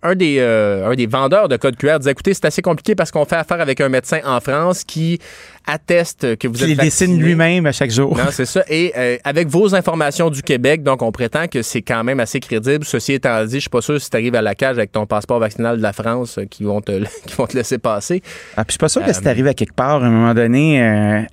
un 0.07 0.15
des, 0.15 0.37
euh, 0.39 0.89
un 0.89 0.95
des 0.95 1.05
vendeurs 1.05 1.47
de 1.47 1.57
code 1.57 1.75
QR 1.75 1.99
disait 1.99 2.11
écoutez, 2.11 2.33
c'est 2.33 2.45
assez 2.45 2.61
compliqué 2.61 2.95
parce 2.95 3.11
qu'on 3.11 3.25
fait 3.25 3.35
affaire 3.35 3.61
avec 3.61 3.81
un 3.81 3.89
médecin 3.89 4.19
en 4.25 4.39
France 4.39 4.83
qui 4.83 5.19
atteste 5.65 6.37
que 6.37 6.47
vous 6.47 6.53
Qui 6.53 6.63
êtes 6.63 6.69
les 6.69 6.75
dessine 6.75 7.19
lui-même 7.19 7.65
à 7.65 7.71
chaque 7.71 7.91
jour. 7.91 8.17
Non, 8.17 8.25
c'est 8.31 8.45
ça. 8.45 8.63
Et 8.69 8.93
euh, 8.97 9.17
avec 9.23 9.47
vos 9.47 9.75
informations 9.75 10.29
du 10.29 10.41
Québec, 10.41 10.81
donc 10.83 11.01
on 11.01 11.11
prétend 11.11 11.47
que 11.47 11.61
c'est 11.61 11.81
quand 11.81 12.03
même 12.03 12.19
assez 12.19 12.39
crédible. 12.39 12.85
Ceci 12.85 13.13
étant 13.13 13.43
dit, 13.45 13.55
je 13.55 13.59
suis 13.59 13.69
pas 13.69 13.81
sûr 13.81 13.99
si 14.01 14.09
tu 14.09 14.15
arrives 14.15 14.35
à 14.35 14.41
la 14.41 14.55
cage 14.55 14.77
avec 14.77 14.91
ton 14.91 15.05
passeport 15.05 15.39
vaccinal 15.39 15.77
de 15.77 15.81
la 15.81 15.93
France 15.93 16.37
euh, 16.37 16.45
qui 16.45 16.63
vont 16.63 16.81
te, 16.81 17.03
qui 17.25 17.35
vont 17.35 17.47
te 17.47 17.57
laisser 17.57 17.77
passer. 17.77 18.21
Ah, 18.55 18.63
puis 18.63 18.69
je 18.69 18.71
suis 18.73 18.79
pas 18.79 18.89
sûr 18.89 19.03
que 19.03 19.09
Euh, 19.09 19.13
si 19.13 19.21
t'arrives 19.21 19.47
à 19.47 19.53
quelque 19.53 19.75
part, 19.75 20.03
à 20.03 20.07
un 20.07 20.09
moment 20.09 20.33
donné, 20.33 20.81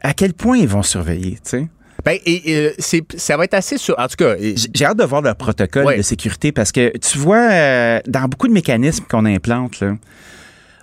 à 0.02 0.14
quel 0.14 0.34
point 0.34 0.58
ils 0.58 0.68
vont 0.68 0.82
surveiller, 0.82 1.32
tu 1.32 1.38
sais? 1.44 1.66
Ben, 2.04 2.18
et, 2.26 2.72
c'est, 2.78 3.02
ça 3.16 3.36
va 3.36 3.44
être 3.44 3.54
assez 3.54 3.78
sûr. 3.78 3.94
En 3.98 4.06
tout 4.08 4.16
cas, 4.16 4.34
et- 4.38 4.54
J'ai 4.74 4.84
hâte 4.84 4.98
de 4.98 5.04
voir 5.04 5.22
leur 5.22 5.36
protocole 5.36 5.84
Ouais. 5.86 5.96
de 5.96 6.02
sécurité 6.02 6.52
parce 6.52 6.70
que 6.72 6.96
tu 6.98 7.18
vois, 7.18 7.48
euh, 7.50 8.00
dans 8.06 8.28
beaucoup 8.28 8.46
de 8.48 8.52
mécanismes 8.52 9.04
qu'on 9.10 9.24
implante, 9.24 9.80
là, 9.80 9.94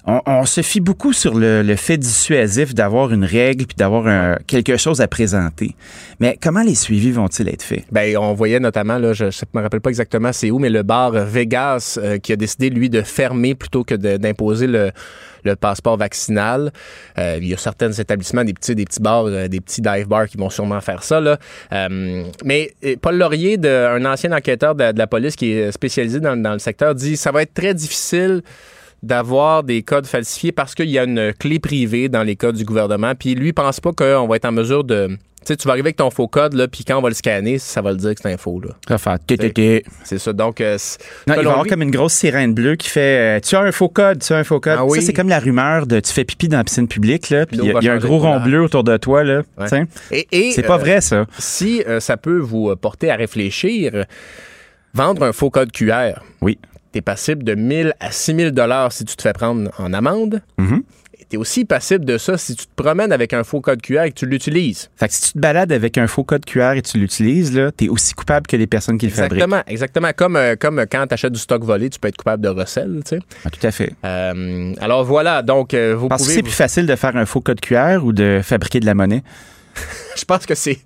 on, 0.05 0.45
se 0.45 0.61
fie 0.61 0.79
beaucoup 0.79 1.13
sur 1.13 1.35
le, 1.35 1.75
fait 1.75 1.97
dissuasif 1.97 2.73
d'avoir 2.73 3.11
une 3.11 3.23
règle 3.23 3.65
puis 3.65 3.75
d'avoir 3.75 4.37
quelque 4.47 4.77
chose 4.77 5.01
à 5.01 5.07
présenter. 5.07 5.75
Mais 6.19 6.37
comment 6.41 6.63
les 6.63 6.75
suivis 6.75 7.11
vont-ils 7.11 7.47
être 7.49 7.63
faits? 7.63 7.83
Ben, 7.91 8.17
on 8.17 8.33
voyait 8.33 8.59
notamment, 8.59 8.97
là, 8.97 9.13
je 9.13 9.25
ne 9.25 9.29
me 9.53 9.61
rappelle 9.61 9.81
pas 9.81 9.89
exactement 9.89 10.31
c'est 10.33 10.51
où, 10.51 10.59
mais 10.59 10.69
le 10.69 10.83
bar 10.83 11.11
Vegas 11.11 11.99
euh, 12.01 12.17
qui 12.17 12.33
a 12.33 12.35
décidé, 12.35 12.69
lui, 12.69 12.89
de 12.89 13.01
fermer 13.01 13.55
plutôt 13.55 13.83
que 13.83 13.95
d'imposer 13.95 14.67
le, 14.67 14.91
passeport 15.59 15.97
vaccinal. 15.97 16.71
Euh, 17.17 17.39
il 17.41 17.47
y 17.47 17.53
a 17.53 17.57
certains 17.57 17.91
établissements, 17.91 18.43
des 18.43 18.53
petits, 18.53 18.75
des 18.75 18.85
petits 18.85 19.01
bars, 19.01 19.25
euh, 19.25 19.47
des 19.47 19.59
petits 19.59 19.81
dive 19.81 20.07
bars 20.07 20.27
qui 20.27 20.37
vont 20.37 20.49
sûrement 20.49 20.81
faire 20.81 21.03
ça. 21.03 21.19
Là. 21.19 21.39
Mais 22.43 22.73
Paul 23.01 23.17
Laurier, 23.17 23.59
un 23.65 24.05
ancien 24.05 24.31
enquêteur 24.31 24.75
de, 24.75 24.91
de 24.91 24.97
la 24.97 25.07
police 25.07 25.35
qui 25.35 25.51
est 25.51 25.71
spécialisé 25.71 26.19
dans, 26.19 26.39
dans 26.39 26.53
le 26.53 26.59
secteur, 26.59 26.93
dit 26.95 27.17
ça 27.17 27.31
va 27.31 27.41
être 27.41 27.53
très 27.53 27.73
difficile 27.73 28.43
d'avoir 29.03 29.63
des 29.63 29.81
codes 29.81 30.05
falsifiés 30.05 30.51
parce 30.51 30.75
qu'il 30.75 30.89
y 30.89 30.99
a 30.99 31.03
une 31.03 31.33
clé 31.33 31.59
privée 31.59 32.09
dans 32.09 32.23
les 32.23 32.35
codes 32.35 32.55
du 32.55 32.65
gouvernement. 32.65 33.13
Puis 33.17 33.35
lui, 33.35 33.53
pense 33.53 33.79
pas 33.79 33.91
qu'on 33.93 34.27
va 34.27 34.35
être 34.35 34.45
en 34.45 34.51
mesure 34.51 34.83
de... 34.83 35.07
Tu 35.07 35.47
sais, 35.47 35.57
tu 35.57 35.67
vas 35.67 35.71
arriver 35.71 35.87
avec 35.87 35.95
ton 35.95 36.11
faux 36.11 36.27
code, 36.27 36.53
là, 36.53 36.67
puis 36.67 36.85
quand 36.85 36.99
on 36.99 37.01
va 37.01 37.09
le 37.09 37.15
scanner, 37.15 37.57
ça 37.57 37.81
va 37.81 37.93
le 37.93 37.97
dire 37.97 38.13
que 38.13 38.21
c'est 38.21 38.31
un 38.31 38.37
faux. 38.37 38.61
Là. 38.61 38.75
Ça. 39.79 39.87
C'est 40.03 40.19
ça. 40.19 40.33
Donc, 40.33 40.61
euh, 40.61 40.77
Non, 41.25 41.33
il 41.33 41.37
va 41.37 41.41
y 41.41 41.47
avoir 41.47 41.65
comme 41.65 41.81
une 41.81 41.89
grosse 41.89 42.13
sirène 42.13 42.53
bleue 42.53 42.75
qui 42.75 42.89
fait 42.89 43.37
euh, 43.37 43.39
Tu 43.39 43.55
as 43.55 43.61
un 43.61 43.71
faux 43.71 43.89
code, 43.89 44.21
tu 44.21 44.33
as 44.33 44.37
un 44.37 44.43
faux 44.43 44.59
code. 44.59 44.75
Ah 44.77 44.85
oui. 44.85 44.99
Ça, 44.99 45.07
c'est 45.07 45.13
comme 45.13 45.29
la 45.29 45.39
rumeur 45.39 45.87
de 45.87 45.99
tu 45.99 46.13
fais 46.13 46.25
pipi 46.25 46.47
dans 46.47 46.57
la 46.57 46.63
piscine 46.63 46.87
publique, 46.87 47.31
là, 47.31 47.47
puis 47.47 47.57
il 47.57 47.65
y 47.65 47.75
a, 47.75 47.79
y 47.81 47.89
un 47.89 47.97
gros 47.97 48.19
rond 48.19 48.39
bleu 48.39 48.61
autour 48.61 48.83
de 48.83 48.95
toi, 48.97 49.23
là. 49.23 49.41
Ouais. 49.57 49.87
Et, 50.11 50.27
et, 50.31 50.51
C'est 50.51 50.61
pas 50.61 50.75
euh, 50.75 50.77
vrai, 50.77 51.01
ça. 51.01 51.25
Si 51.39 51.83
ça 51.99 52.17
peut 52.17 52.37
vous 52.37 52.75
porter 52.75 53.09
à 53.09 53.15
réfléchir, 53.15 54.05
vendre 54.93 55.23
un 55.23 55.33
faux 55.33 55.49
code 55.49 55.71
QR, 55.71 56.21
Oui. 56.41 56.59
Tu 56.91 56.99
es 56.99 57.01
passible 57.01 57.43
de 57.43 57.55
1000 57.55 57.93
à 57.99 58.11
6000 58.11 58.51
dollars 58.51 58.91
si 58.91 59.05
tu 59.05 59.15
te 59.15 59.21
fais 59.21 59.33
prendre 59.33 59.69
en 59.77 59.93
amende. 59.93 60.41
Mhm. 60.57 60.83
Tu 61.29 61.37
es 61.37 61.39
aussi 61.39 61.63
passible 61.63 62.03
de 62.03 62.17
ça 62.17 62.37
si 62.37 62.57
tu 62.57 62.65
te 62.65 62.71
promènes 62.75 63.13
avec 63.13 63.31
un 63.33 63.45
faux 63.45 63.61
code 63.61 63.81
QR 63.81 64.01
et 64.03 64.09
que 64.11 64.15
tu 64.19 64.25
l'utilises. 64.25 64.89
Fait 64.97 65.07
que 65.07 65.13
si 65.13 65.21
tu 65.21 65.31
te 65.31 65.39
balades 65.39 65.71
avec 65.71 65.97
un 65.97 66.05
faux 66.07 66.25
code 66.25 66.43
QR 66.43 66.73
et 66.75 66.81
tu 66.81 66.97
l'utilises, 66.97 67.55
là, 67.55 67.71
t'es 67.71 67.87
aussi 67.87 68.13
coupable 68.13 68.47
que 68.47 68.57
les 68.57 68.67
personnes 68.67 68.97
qui 68.97 69.05
le 69.05 69.13
fabriquent. 69.13 69.35
Exactement, 69.43 69.63
exactement. 69.67 70.11
Comme, 70.13 70.35
euh, 70.35 70.55
comme 70.59 70.85
quand 70.91 71.07
tu 71.07 71.13
achètes 71.13 71.31
du 71.31 71.39
stock 71.39 71.63
volé, 71.63 71.89
tu 71.89 71.99
peux 72.01 72.09
être 72.09 72.17
coupable 72.17 72.43
de 72.43 72.49
recel. 72.49 72.99
tu 73.05 73.15
sais. 73.15 73.21
Ah, 73.45 73.49
tout 73.49 73.65
à 73.65 73.71
fait. 73.71 73.93
Euh, 74.03 74.73
alors 74.81 75.05
voilà, 75.05 75.41
donc 75.41 75.73
euh, 75.73 75.95
vous 75.97 76.09
Parce 76.09 76.23
que 76.23 76.25
pouvez. 76.25 76.35
c'est 76.35 76.43
plus 76.43 76.51
facile 76.51 76.85
de 76.85 76.95
faire 76.97 77.15
un 77.15 77.25
faux 77.25 77.39
code 77.39 77.61
QR 77.61 77.99
ou 78.03 78.11
de 78.11 78.41
fabriquer 78.43 78.81
de 78.81 78.85
la 78.85 78.93
monnaie? 78.93 79.23
Je 80.17 80.25
pense 80.25 80.45
que 80.45 80.55
c'est. 80.55 80.79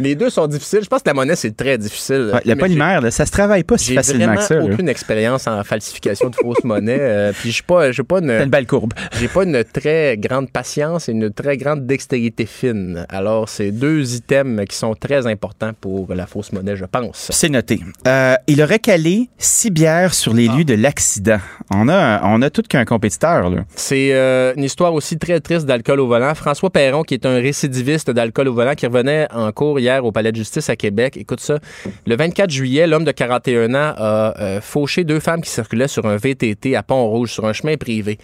Les 0.00 0.14
deux 0.14 0.30
sont 0.30 0.46
difficiles. 0.46 0.80
Je 0.82 0.88
pense 0.88 1.02
que 1.02 1.08
la 1.08 1.14
monnaie, 1.14 1.36
c'est 1.36 1.56
très 1.56 1.78
difficile. 1.78 2.30
Ouais, 2.34 2.40
Mais 2.46 2.56
polymère, 2.56 3.00
là, 3.00 3.10
ça 3.10 3.24
se 3.26 3.30
travaille 3.30 3.62
pas 3.64 3.78
si 3.78 3.86
J'ai 3.88 3.94
facilement 3.94 4.34
que 4.34 4.42
ça. 4.42 4.54
là. 4.56 4.64
aucune 4.64 4.88
expérience 4.88 5.46
en 5.46 5.62
falsification 5.64 6.28
de 6.30 6.34
fausses 6.36 6.64
monnaies. 6.64 6.98
euh, 7.00 7.32
puis 7.32 7.50
j'ai 7.52 7.62
pas, 7.62 7.92
j'ai 7.92 8.02
pas 8.02 8.18
une, 8.20 8.30
une 8.30 8.50
belle 8.50 8.66
courbe. 8.66 8.92
j'ai 9.20 9.28
pas 9.28 9.44
une 9.44 9.62
très 9.64 10.16
grande 10.18 10.50
patience 10.50 11.08
et 11.08 11.12
une 11.12 11.30
très 11.32 11.56
grande 11.56 11.86
dextérité 11.86 12.46
fine. 12.46 13.06
Alors 13.08 13.48
c'est 13.48 13.70
deux 13.70 14.14
items 14.14 14.64
qui 14.68 14.76
sont 14.76 14.94
très 14.94 15.26
importants 15.26 15.72
pour 15.80 16.12
la 16.14 16.26
fausse 16.26 16.52
monnaie, 16.52 16.76
je 16.76 16.84
pense. 16.86 17.28
C'est 17.30 17.48
noté. 17.48 17.80
Euh, 18.08 18.34
il 18.46 18.62
aurait 18.62 18.78
calé 18.80 19.28
six 19.38 19.70
bières 19.70 20.14
sur 20.14 20.34
les 20.34 20.48
lieux 20.48 20.64
de 20.64 20.74
l'accident. 20.74 21.38
On 21.72 21.88
a, 21.88 22.22
on 22.24 22.42
a 22.42 22.50
tout 22.50 22.62
qu'un 22.68 22.84
compétiteur, 22.84 23.50
là. 23.50 23.64
C'est 23.76 24.10
euh, 24.12 24.52
une 24.56 24.64
histoire 24.64 24.94
aussi 24.94 25.18
très 25.18 25.38
triste 25.40 25.66
d'alcool 25.66 26.00
au 26.00 26.06
volant. 26.08 26.34
François 26.34 26.70
Perron, 26.70 27.02
qui 27.02 27.14
est 27.14 27.26
un 27.26 27.36
récidiviste 27.36 28.10
d'alcool 28.10 28.48
au 28.48 28.54
volant, 28.54 28.69
qui 28.74 28.86
revenait 28.86 29.26
en 29.32 29.50
cours 29.52 29.78
hier 29.78 30.04
au 30.04 30.12
Palais 30.12 30.32
de 30.32 30.36
justice 30.36 30.68
à 30.68 30.76
Québec. 30.76 31.16
Écoute 31.16 31.40
ça. 31.40 31.58
Le 32.06 32.16
24 32.16 32.50
juillet, 32.50 32.86
l'homme 32.86 33.04
de 33.04 33.12
41 33.12 33.74
ans 33.74 33.94
a 33.96 34.34
euh, 34.40 34.60
fauché 34.60 35.04
deux 35.04 35.20
femmes 35.20 35.42
qui 35.42 35.50
circulaient 35.50 35.88
sur 35.88 36.06
un 36.06 36.16
VTT 36.16 36.76
à 36.76 36.82
Pont-Rouge, 36.82 37.32
sur 37.32 37.46
un 37.46 37.52
chemin 37.52 37.76
privé. 37.76 38.18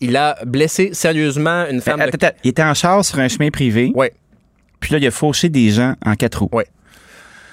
Il 0.00 0.16
a 0.16 0.36
blessé 0.44 0.90
sérieusement 0.92 1.66
une 1.70 1.80
femme 1.80 2.00
Attends, 2.00 2.18
de... 2.18 2.24
attends, 2.26 2.36
il 2.44 2.50
était 2.50 2.62
en 2.62 2.74
char 2.74 3.04
sur 3.04 3.18
un 3.18 3.28
chemin 3.28 3.50
privé. 3.50 3.92
Ouais. 3.94 4.12
Puis 4.80 4.92
là, 4.92 4.98
il 4.98 5.06
a 5.06 5.10
fauché 5.10 5.48
des 5.48 5.70
gens 5.70 5.94
en 6.04 6.14
quatre 6.14 6.40
roues. 6.42 6.50
Ouais. 6.52 6.66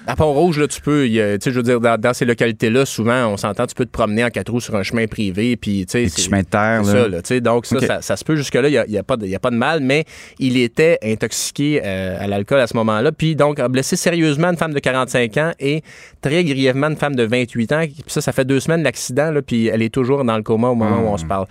À 0.06 0.18
Pont-Rouge, 0.18 0.60
là, 0.60 0.68
tu 0.68 0.82
peux, 0.82 1.06
tu 1.08 1.16
sais, 1.16 1.40
je 1.46 1.52
veux 1.52 1.64
dire, 1.64 1.80
dans, 1.80 2.14
ces 2.14 2.26
localités-là, 2.26 2.86
souvent, 2.86 3.28
on 3.28 3.38
s'entend, 3.38 3.66
tu 3.66 3.74
peux 3.74 3.86
te 3.86 3.92
promener 3.92 4.26
en 4.26 4.30
quatre 4.30 4.52
roues 4.52 4.60
sur 4.60 4.76
un 4.76 4.84
chemin 4.84 5.08
privé, 5.08 5.56
puis, 5.56 5.86
tu 5.86 5.92
sais. 5.92 6.10
c'est 6.10 6.22
chemin 6.22 6.42
de 6.42 6.48
terre, 6.48 6.84
là. 6.84 6.92
Ça, 6.92 7.08
là, 7.08 7.22
tu 7.22 7.28
sais, 7.30 7.42
donc, 7.42 7.66
ça, 7.66 8.02
ça, 8.02 8.18
se 8.18 8.26
peut 8.26 8.36
jusque-là, 8.36 8.68
il 8.68 8.92
n'y 8.92 8.98
a, 8.98 9.00
a, 9.00 9.04
pas 9.04 9.16
de, 9.16 9.34
a 9.34 9.40
pas 9.40 9.50
de 9.50 9.56
mal, 9.56 9.80
mais 9.80 10.04
il 10.40 10.58
était 10.58 11.00
intoxiqué 11.04 11.82
euh, 11.86 12.18
à 12.20 12.28
l'alcool 12.28 12.60
à 12.60 12.68
ce 12.68 12.76
moment-là, 12.76 13.14
puis 13.14 13.38
donc, 13.38 13.60
a 13.60 13.70
blessé 13.70 13.96
sérieusement 13.96 14.50
une 14.50 14.58
femme 14.58 14.74
de 14.74 14.80
45 14.80 15.38
ans 15.38 15.52
et 15.60 15.84
très 16.22 16.44
grièvement 16.44 16.88
une 16.88 16.98
femme 16.98 17.16
de 17.16 17.24
28 17.24 17.72
ans. 17.72 17.86
Puis 17.86 18.04
ça, 18.08 18.20
ça 18.20 18.34
fait 18.34 18.46
deux 18.46 18.60
semaines 18.60 18.84
l'accident, 18.84 19.32
là, 19.32 19.42
puis 19.42 19.68
elle 19.68 19.82
est 19.82 19.94
toujours 19.94 20.26
dans 20.26 20.36
le 20.36 20.44
coma 20.44 20.68
au 20.68 20.76
moment 20.76 21.00
où 21.00 21.14
on 21.14 21.18
se 21.18 21.26
parle. 21.26 21.48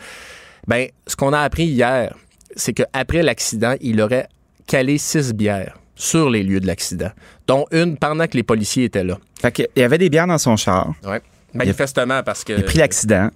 Ben, 0.66 0.88
ce 1.06 1.16
qu'on 1.16 1.32
a 1.32 1.40
appris 1.40 1.64
hier, 1.64 2.14
c'est 2.54 2.74
qu'après 2.74 3.22
l'accident, 3.22 3.74
il 3.80 4.00
aurait 4.02 4.28
calé 4.66 4.98
six 4.98 5.32
bières 5.32 5.78
sur 5.94 6.30
les 6.30 6.42
lieux 6.42 6.60
de 6.60 6.66
l'accident, 6.66 7.10
dont 7.46 7.66
une 7.70 7.96
pendant 7.96 8.26
que 8.26 8.36
les 8.36 8.42
policiers 8.42 8.84
étaient 8.84 9.04
là. 9.04 9.18
Fait 9.40 9.68
il 9.76 9.80
y 9.80 9.82
avait 9.82 9.98
des 9.98 10.10
bières 10.10 10.26
dans 10.26 10.38
son 10.38 10.56
char. 10.56 10.94
Oui. 11.04 11.16
Manifestement, 11.54 12.22
parce 12.22 12.44
que. 12.44 12.54
Il 12.54 12.60
a 12.60 12.62
pris 12.62 12.78
l'accident. 12.78 13.30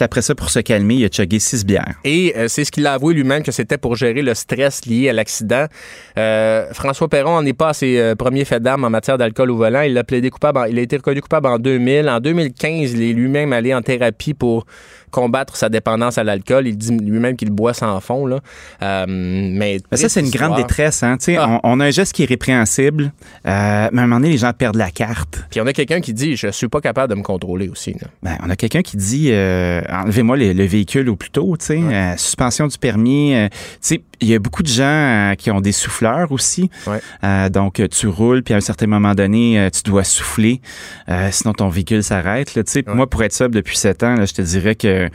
Après 0.00 0.22
ça, 0.22 0.34
pour 0.34 0.50
se 0.50 0.60
calmer, 0.60 0.96
il 0.96 1.04
a 1.04 1.08
chugué 1.10 1.38
six 1.38 1.64
bières. 1.64 1.94
Et 2.04 2.34
euh, 2.36 2.48
c'est 2.48 2.64
ce 2.64 2.70
qu'il 2.70 2.86
a 2.86 2.92
avoué 2.92 3.14
lui-même 3.14 3.42
que 3.42 3.52
c'était 3.52 3.78
pour 3.78 3.96
gérer 3.96 4.22
le 4.22 4.34
stress 4.34 4.86
lié 4.86 5.08
à 5.08 5.12
l'accident. 5.12 5.66
Euh, 6.16 6.66
François 6.72 7.08
Perron 7.08 7.36
en 7.36 7.46
est 7.46 7.52
pas 7.52 7.70
à 7.70 7.72
ses 7.72 7.98
euh, 7.98 8.14
premiers 8.14 8.44
faits 8.44 8.62
d'armes 8.62 8.84
en 8.84 8.90
matière 8.90 9.18
d'alcool 9.18 9.50
au 9.50 9.56
volant. 9.56 9.82
Il 9.82 9.96
a 9.98 10.04
plaidé 10.04 10.30
coupable. 10.30 10.66
il 10.70 10.78
a 10.78 10.82
été 10.82 10.96
reconnu 10.96 11.20
coupable 11.20 11.46
en 11.46 11.58
2000. 11.58 12.08
En 12.08 12.20
2015, 12.20 12.92
il 12.92 13.02
est 13.02 13.12
lui-même 13.12 13.52
allé 13.52 13.74
en 13.74 13.82
thérapie 13.82 14.34
pour 14.34 14.66
combattre 15.10 15.56
sa 15.56 15.68
dépendance 15.68 16.18
à 16.18 16.24
l'alcool. 16.24 16.68
Il 16.68 16.76
dit 16.76 16.96
lui-même 16.96 17.36
qu'il 17.36 17.50
boit 17.50 17.72
sans 17.74 17.98
fond. 18.00 18.26
Là. 18.26 18.40
Mais, 19.08 19.78
ça, 19.92 20.08
c'est 20.08 20.20
une 20.20 20.30
grande 20.30 20.56
détresse. 20.56 21.02
Hein? 21.02 21.16
Ah. 21.28 21.60
On, 21.64 21.72
on, 21.72 21.80
a 21.80 21.86
un 21.86 21.90
geste 21.90 22.12
qui 22.12 22.24
est 22.24 22.26
répréhensible, 22.26 23.12
mais 23.44 23.50
à 23.50 23.88
un 23.88 23.90
moment 23.90 24.16
donné, 24.16 24.30
les 24.30 24.38
gens 24.38 24.52
perdent 24.52 24.76
la 24.76 24.90
carte. 24.90 25.44
Puis 25.50 25.60
on 25.60 25.66
a 25.66 25.72
quelqu'un 25.72 26.00
qui 26.00 26.12
dit 26.12 26.36
Je 26.36 26.48
suis 26.48 26.68
pas 26.68 26.80
capable 26.80 27.10
de 27.10 27.18
me 27.18 27.22
contrôler 27.22 27.68
aussi. 27.68 27.96
Ben, 28.22 28.36
on 28.44 28.50
a 28.50 28.56
quelqu'un 28.56 28.82
qui 28.82 28.96
dit 28.96 29.30
Enlevez-moi 29.90 30.36
le, 30.36 30.64
véhicule 30.64 31.08
au 31.08 31.16
plus 31.16 31.30
tôt. 31.30 31.56
Euh, 31.70 32.16
suspension 32.16 32.66
du 32.66 32.78
permis. 32.78 33.34
Euh, 33.34 33.48
il 34.20 34.28
y 34.28 34.34
a 34.34 34.38
beaucoup 34.38 34.62
de 34.62 34.68
gens 34.68 35.34
qui 35.38 35.50
ont 35.50 35.60
des 35.60 35.72
souffleurs 35.72 36.32
aussi. 36.32 36.70
donc, 37.50 37.82
tu 37.90 38.06
roules, 38.06 38.42
puis 38.42 38.54
à 38.54 38.56
un 38.56 38.60
certain 38.60 38.86
moment 38.86 39.14
donné, 39.14 39.68
tu 39.72 39.82
dois 39.82 40.04
souffler, 40.04 40.60
sinon 41.30 41.52
ton 41.52 41.68
véhicule 41.68 42.02
s'arrête. 42.02 42.58
Moi, 42.86 43.08
pour 43.08 43.22
être 43.22 43.32
sobre 43.32 43.54
depuis 43.54 43.76
sept 43.76 44.02
ans, 44.02 44.14
là, 44.14 44.26
je 44.26 44.34
te 44.34 44.42
dirais 44.42 44.74
que 44.74 45.08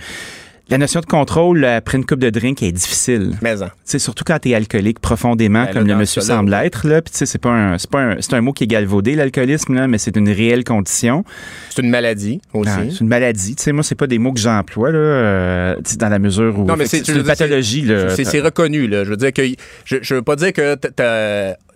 la 0.70 0.77
notion 0.77 1.01
de 1.01 1.05
contrôle 1.05 1.65
après 1.65 1.98
une 1.98 2.05
coupe 2.05 2.20
de 2.20 2.29
drink 2.29 2.63
est 2.63 2.72
difficile. 2.72 3.34
Mais 3.41 3.55
C'est 3.84 4.00
surtout 4.00 4.24
quand 4.25 4.39
tu 4.39 4.50
es 4.50 4.55
alcoolique 4.55 5.00
profondément, 5.00 5.65
ben 5.65 5.74
comme 5.74 5.88
le 5.88 5.96
monsieur 5.96 6.22
semble 6.22 6.53
être. 6.53 6.88
Là. 6.88 7.01
Puis 7.01 7.13
c'est 7.13 7.38
pas 7.38 7.50
un, 7.50 7.77
c'est 7.77 7.89
pas 7.89 8.00
un, 8.00 8.15
c'est 8.22 8.34
un 8.34 8.41
mot 8.41 8.53
qui 8.53 8.63
est 8.63 8.67
galvaudé 8.67 9.15
l'alcoolisme 9.15 9.74
là, 9.74 9.88
mais 9.88 9.98
c'est 9.98 10.15
une 10.15 10.29
réelle 10.29 10.63
condition. 10.63 11.25
C'est 11.70 11.82
une 11.82 11.89
maladie 11.89 12.41
aussi. 12.53 12.72
c'est 12.91 13.01
une 13.01 13.08
maladie. 13.08 13.55
Tu 13.55 13.63
sais, 13.63 13.72
moi 13.72 13.84
c'est 13.84 13.96
pas 13.96 14.08
des 14.08 14.20
mots 14.20 14.32
que 14.32 14.39
j'emploie 14.39 14.91
là, 14.91 14.98
euh, 14.98 15.75
dans 15.98 16.10
la 16.10 16.20
mesure 16.20 16.58
où. 16.58 16.65
Non 16.65 16.75
mais 16.77 16.86
c'est, 16.86 17.08
une 17.08 17.24
pathologie 17.24 17.82
là. 17.82 18.15
C'est, 18.15 18.39
reconnu 18.39 18.88
là. 18.88 19.03
Je 19.03 19.10
veux 19.10 19.17
dire 19.17 19.34
que 19.34 19.43
je, 19.86 19.98
je 20.01 20.15
veux 20.15 20.22
pas 20.22 20.36
dire 20.36 20.53
que 20.53 20.75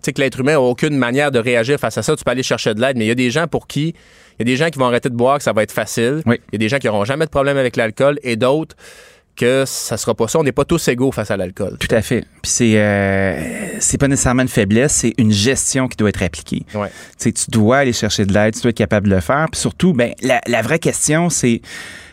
t'as, 0.02 0.12
que 0.12 0.22
l'être 0.22 0.40
humain 0.40 0.54
n'a 0.54 0.62
aucune 0.62 0.98
manière 0.98 1.32
de 1.32 1.40
réagir 1.40 1.80
face 1.80 1.98
à 1.98 2.04
ça. 2.04 2.16
Tu 2.16 2.24
peux 2.24 2.32
aller 2.32 2.44
chercher 2.44 2.74
de 2.74 2.82
l'aide, 2.82 2.98
mais 2.98 3.06
il 3.06 3.10
y 3.10 3.12
a 3.12 3.16
des 3.16 3.32
gens 3.32 3.48
pour 3.48 3.68
qui 3.68 3.94
il 4.40 4.48
y 4.48 4.52
a 4.52 4.54
des 4.54 4.56
gens 4.56 4.70
qui 4.70 4.78
vont 4.78 4.86
arrêter 4.86 5.10
de 5.10 5.16
boire, 5.16 5.40
que 5.40 5.44
ça 5.44 5.52
va 5.52 5.64
être 5.64 5.72
facile. 5.72 6.22
Il 6.28 6.38
y 6.54 6.56
a 6.56 6.60
des 6.60 6.70
gens 6.70 6.78
qui 6.78 6.86
n'auront 6.86 7.06
jamais 7.06 7.26
de 7.26 7.32
problème 7.32 7.58
avec 7.58 7.76
l'alcool 7.76 8.20
et 8.22 8.36
d'autres 8.36 8.76
que 9.36 9.64
ça 9.66 9.98
sera 9.98 10.16
pas 10.16 10.28
ça. 10.28 10.40
On 10.40 10.44
n'est 10.44 10.52
pas 10.52 10.66
tous 10.66 10.88
égaux 10.88 11.12
face 11.12 11.32
à 11.32 11.38
l'alcool. 11.38 11.78
Tout 11.80 11.94
à 11.96 12.02
fait. 12.02 12.22
Puis 12.42 12.52
c'est 12.52 12.74
euh, 12.78 13.80
c'est 13.80 13.98
pas 14.00 14.08
nécessairement 14.08 14.42
une 14.42 14.48
faiblesse, 14.48 14.94
c'est 14.94 15.14
une 15.18 15.32
gestion 15.32 15.88
qui 15.88 15.96
doit 15.96 16.10
être 16.10 16.24
appliquée. 16.24 16.66
Ouais. 16.74 16.90
Tu 17.20 17.32
dois 17.50 17.78
aller 17.78 17.94
chercher 17.94 18.26
de 18.26 18.34
l'aide, 18.34 18.56
tu 18.56 18.62
dois 18.62 18.70
être 18.72 18.78
capable 18.78 19.10
de 19.10 19.16
le 19.16 19.22
faire. 19.22 19.48
Puis 19.52 19.62
surtout, 19.62 19.94
ben 19.94 20.14
la, 20.22 20.42
la 20.48 20.62
vraie 20.62 20.80
question, 20.80 21.30
c'est 21.30 21.62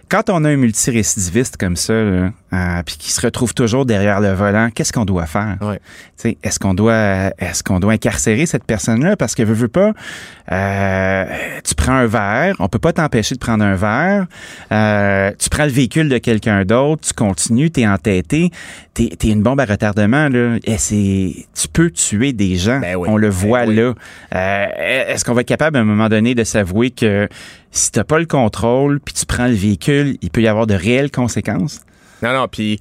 quand 0.09 0.31
on 0.31 0.45
a 0.45 0.51
un 0.51 0.57
multirécidiviste 0.57 1.57
comme 1.57 1.77
ça, 1.77 1.93
là, 1.93 2.31
euh, 2.53 2.83
puis 2.85 2.97
qui 2.99 3.13
se 3.13 3.21
retrouve 3.21 3.55
toujours 3.55 3.87
derrière 3.87 4.21
le 4.21 4.33
volant, 4.33 4.71
qu'est-ce 4.75 4.93
qu'on 4.93 5.05
doit 5.05 5.27
faire? 5.27 5.57
Ouais. 5.61 5.81
Est-ce 6.43 6.59
qu'on 6.59 6.75
doit, 6.75 7.33
est-ce 7.39 7.63
qu'on 7.63 7.81
doit 7.81 7.93
incarcérer 7.93 8.47
cette 8.47 8.65
personne-là? 8.65 9.17
Parce 9.17 9.35
que 9.35 9.43
veut, 9.43 9.55
veut 9.55 9.69
pas, 9.69 9.93
euh, 10.53 11.25
tu 11.65 11.75
prends 11.75 11.93
un 11.93 12.07
verre, 12.07 12.55
on 12.59 12.69
peut 12.69 12.79
pas 12.79 12.93
t'empêcher 12.93 13.35
de 13.35 13.41
prendre 13.41 13.65
un 13.65 13.75
verre, 13.75 14.27
euh, 14.73 15.33
tu 15.39 15.51
prends 15.51 15.65
le 15.65 15.71
véhicule 15.71 16.09
de 16.09 16.19
quelqu'un 16.19 16.65
d'autre, 16.65 17.03
tu 17.07 17.13
continues, 17.13 17.71
t'es 17.71 17.87
entêté, 17.87 18.51
t'es 18.95 19.11
es 19.23 19.29
une 19.29 19.43
bombe 19.43 19.61
à 19.61 19.65
retardement 19.65 20.29
là, 20.29 20.57
et 20.65 20.79
c'est, 20.79 21.35
tu 21.55 21.69
peux 21.73 21.91
tuer 21.91 22.33
des 22.33 22.57
gens, 22.57 22.81
ben 22.81 22.97
on 22.97 23.17
le 23.17 23.29
ben 23.29 23.35
voit 23.35 23.67
là. 23.67 23.95
Euh, 24.35 24.67
est-ce 25.09 25.25
qu'on 25.25 25.35
va 25.35 25.41
être 25.41 25.49
capable 25.49 25.77
à 25.77 25.81
un 25.81 25.85
moment 25.85 26.09
donné 26.09 26.35
de 26.35 26.45
s'avouer 26.45 26.91
que 26.91 27.29
si 27.75 27.91
t'as 27.91 28.05
pas 28.05 28.19
le 28.19 28.27
contrôle, 28.27 29.01
puis 29.01 29.13
tu 29.13 29.27
prends 29.27 29.49
le 29.49 29.55
véhicule, 29.55 30.17
il 30.23 30.31
peut 30.31 30.41
y 30.41 30.49
avoir 30.49 30.67
de 30.67 30.75
réelles 30.75 31.11
conséquences? 31.11 31.81
Non, 32.23 32.33
non, 32.33 32.49
puis 32.49 32.79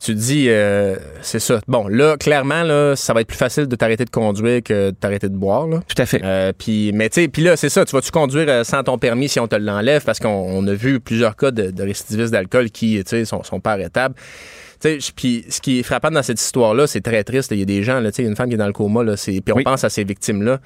tu 0.00 0.14
dis, 0.14 0.46
euh, 0.48 0.96
c'est 1.22 1.38
ça. 1.38 1.60
Bon, 1.68 1.86
là, 1.88 2.16
clairement, 2.18 2.62
là, 2.64 2.94
ça 2.96 3.14
va 3.14 3.22
être 3.22 3.28
plus 3.28 3.38
facile 3.38 3.66
de 3.66 3.76
t'arrêter 3.76 4.04
de 4.04 4.10
conduire 4.10 4.62
que 4.62 4.90
de 4.90 4.94
t'arrêter 4.94 5.28
de 5.28 5.36
boire. 5.36 5.66
Là. 5.66 5.80
Tout 5.88 6.02
à 6.02 6.04
fait. 6.04 6.20
Euh, 6.22 6.52
puis, 6.56 6.90
mais 6.92 7.08
tu 7.08 7.22
sais, 7.22 7.28
puis 7.28 7.42
là, 7.42 7.56
c'est 7.56 7.70
ça. 7.70 7.84
Tu 7.84 7.92
vas-tu 7.94 8.10
conduire 8.10 8.46
euh, 8.48 8.64
sans 8.64 8.82
ton 8.82 8.98
permis 8.98 9.28
si 9.28 9.40
on 9.40 9.48
te 9.48 9.56
l'enlève? 9.56 10.04
Parce 10.04 10.18
qu'on 10.18 10.66
a 10.66 10.74
vu 10.74 11.00
plusieurs 11.00 11.36
cas 11.36 11.52
de, 11.52 11.82
récidivistes 11.82 12.32
d'alcool 12.32 12.70
qui, 12.70 12.96
tu 13.04 13.08
sais, 13.08 13.24
sont, 13.24 13.42
sont 13.44 13.60
pas 13.60 13.72
arrêtables. 13.72 14.14
Puis 15.16 15.46
ce 15.48 15.60
qui 15.62 15.78
est 15.78 15.82
frappant 15.82 16.10
dans 16.10 16.22
cette 16.22 16.40
histoire-là, 16.40 16.86
c'est 16.86 17.00
très 17.00 17.24
triste. 17.24 17.52
Il 17.52 17.60
y 17.60 17.62
a 17.62 17.64
des 17.64 17.82
gens, 17.82 18.00
là, 18.00 18.10
il 18.18 18.24
y 18.24 18.26
a 18.26 18.28
une 18.28 18.36
femme 18.36 18.48
qui 18.48 18.54
est 18.54 18.58
dans 18.58 18.66
le 18.66 18.74
coma, 18.74 19.02
là, 19.02 19.14
puis 19.16 19.42
on 19.54 19.62
pense 19.62 19.84
à 19.84 19.88
ces 19.88 20.04
victimes-là. 20.04 20.60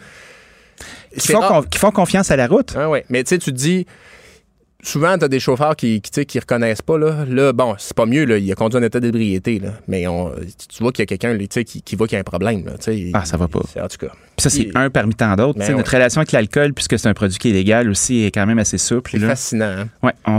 Qui 1.18 1.32
font, 1.32 1.62
qui 1.62 1.78
font, 1.78 1.90
confiance 1.90 2.30
à 2.30 2.36
la 2.36 2.46
route. 2.46 2.74
Ah, 2.76 2.88
oui, 2.88 3.00
mais 3.08 3.24
tu 3.24 3.30
sais, 3.30 3.38
tu 3.38 3.52
te 3.52 3.56
dis, 3.56 3.86
souvent, 4.88 5.18
tu 5.18 5.24
as 5.24 5.28
des 5.28 5.40
chauffeurs 5.40 5.76
qui, 5.76 6.00
qui, 6.00 6.26
qui 6.26 6.38
reconnaissent 6.38 6.82
pas. 6.82 6.98
Là, 6.98 7.24
là 7.28 7.52
bon, 7.52 7.74
c'est 7.78 7.94
pas 7.94 8.06
mieux, 8.06 8.24
là, 8.24 8.38
il 8.38 8.50
a 8.50 8.54
conduit 8.54 8.78
en 8.78 8.82
état 8.82 9.00
d'ébriété, 9.00 9.60
mais 9.86 10.06
on, 10.06 10.30
tu 10.68 10.82
vois 10.82 10.92
qu'il 10.92 11.02
y 11.02 11.12
a 11.12 11.16
quelqu'un 11.16 11.36
qui, 11.38 11.82
qui 11.82 11.96
voit 11.96 12.06
qu'il 12.06 12.16
y 12.16 12.18
a 12.18 12.20
un 12.20 12.24
problème. 12.24 12.64
Là, 12.64 12.72
ah, 13.14 13.24
ça 13.24 13.36
va 13.36 13.48
pas. 13.48 13.60
En 13.60 13.88
tout 13.88 13.98
cas. 13.98 14.12
Puis 14.38 14.44
ça, 14.44 14.50
c'est 14.50 14.70
un 14.76 14.88
parmi 14.88 15.14
tant 15.14 15.34
d'autres. 15.34 15.58
Ben 15.58 15.76
notre 15.76 15.92
relation 15.92 16.20
avec 16.20 16.30
l'alcool, 16.30 16.72
puisque 16.72 16.98
c'est 16.98 17.08
un 17.08 17.14
produit 17.14 17.38
qui 17.38 17.50
est 17.50 17.52
légal 17.52 17.90
aussi, 17.90 18.24
est 18.24 18.30
quand 18.30 18.46
même 18.46 18.60
assez 18.60 18.78
souple. 18.78 19.10
C'est 19.12 19.18
fascinant. 19.18 19.64
Hein? 19.80 19.88
Oui, 20.02 20.10
on, 20.26 20.38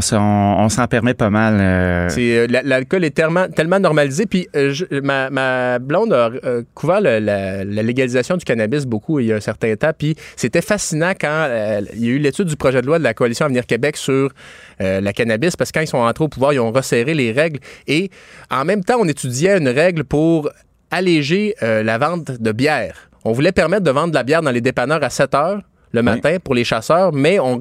s'en 0.69 0.87
permet 0.87 1.13
pas 1.13 1.29
mal. 1.29 1.57
Euh... 1.59 2.09
euh 2.17 2.47
l'alcool 2.63 3.03
est 3.03 3.11
tellement, 3.11 3.47
tellement 3.49 3.79
normalisé. 3.79 4.25
Puis 4.25 4.47
euh, 4.55 4.73
ma, 5.03 5.29
ma, 5.29 5.79
blonde 5.79 6.13
a 6.13 6.31
euh, 6.45 6.63
couvert 6.73 7.01
la, 7.01 7.19
la, 7.19 7.63
légalisation 7.65 8.37
du 8.37 8.45
cannabis 8.45 8.85
beaucoup 8.85 9.19
il 9.19 9.27
y 9.27 9.33
a 9.33 9.35
un 9.35 9.41
certain 9.41 9.75
temps. 9.75 9.91
Puis 9.97 10.15
c'était 10.35 10.61
fascinant 10.61 11.11
quand 11.19 11.49
il 11.93 12.05
y 12.05 12.07
a 12.07 12.11
eu 12.11 12.19
l'étude 12.19 12.47
du 12.47 12.55
projet 12.55 12.81
de 12.81 12.87
loi 12.87 12.99
de 12.99 13.03
la 13.03 13.13
Coalition 13.13 13.45
Avenir 13.45 13.65
Québec 13.65 13.97
sur 13.97 14.31
la 14.79 15.13
cannabis, 15.13 15.55
parce 15.55 15.71
que 15.71 15.79
quand 15.79 15.83
ils 15.83 15.87
sont 15.87 15.97
entrés 15.97 16.23
au 16.23 16.29
pouvoir, 16.29 16.53
ils 16.53 16.59
ont 16.59 16.71
resserré 16.71 17.13
les 17.13 17.31
règles. 17.31 17.59
Et 17.87 18.09
en 18.49 18.65
même 18.65 18.83
temps, 18.83 18.97
on 18.99 19.07
étudiait 19.07 19.57
une 19.57 19.69
règle 19.69 20.03
pour 20.03 20.49
alléger 20.91 21.55
la 21.61 21.97
vente 21.97 22.31
de 22.31 22.51
bière. 22.51 23.09
On 23.25 23.33
voulait 23.33 23.51
permettre 23.51 23.83
de 23.83 23.91
vendre 23.91 24.09
de 24.11 24.15
la 24.15 24.23
bière 24.23 24.41
dans 24.41 24.51
les 24.51 24.61
dépanneurs 24.61 25.03
à 25.03 25.09
7 25.09 25.35
heures 25.35 25.61
le 25.91 26.01
matin 26.01 26.37
pour 26.43 26.55
les 26.55 26.63
chasseurs, 26.63 27.11
mais 27.13 27.39
on, 27.39 27.59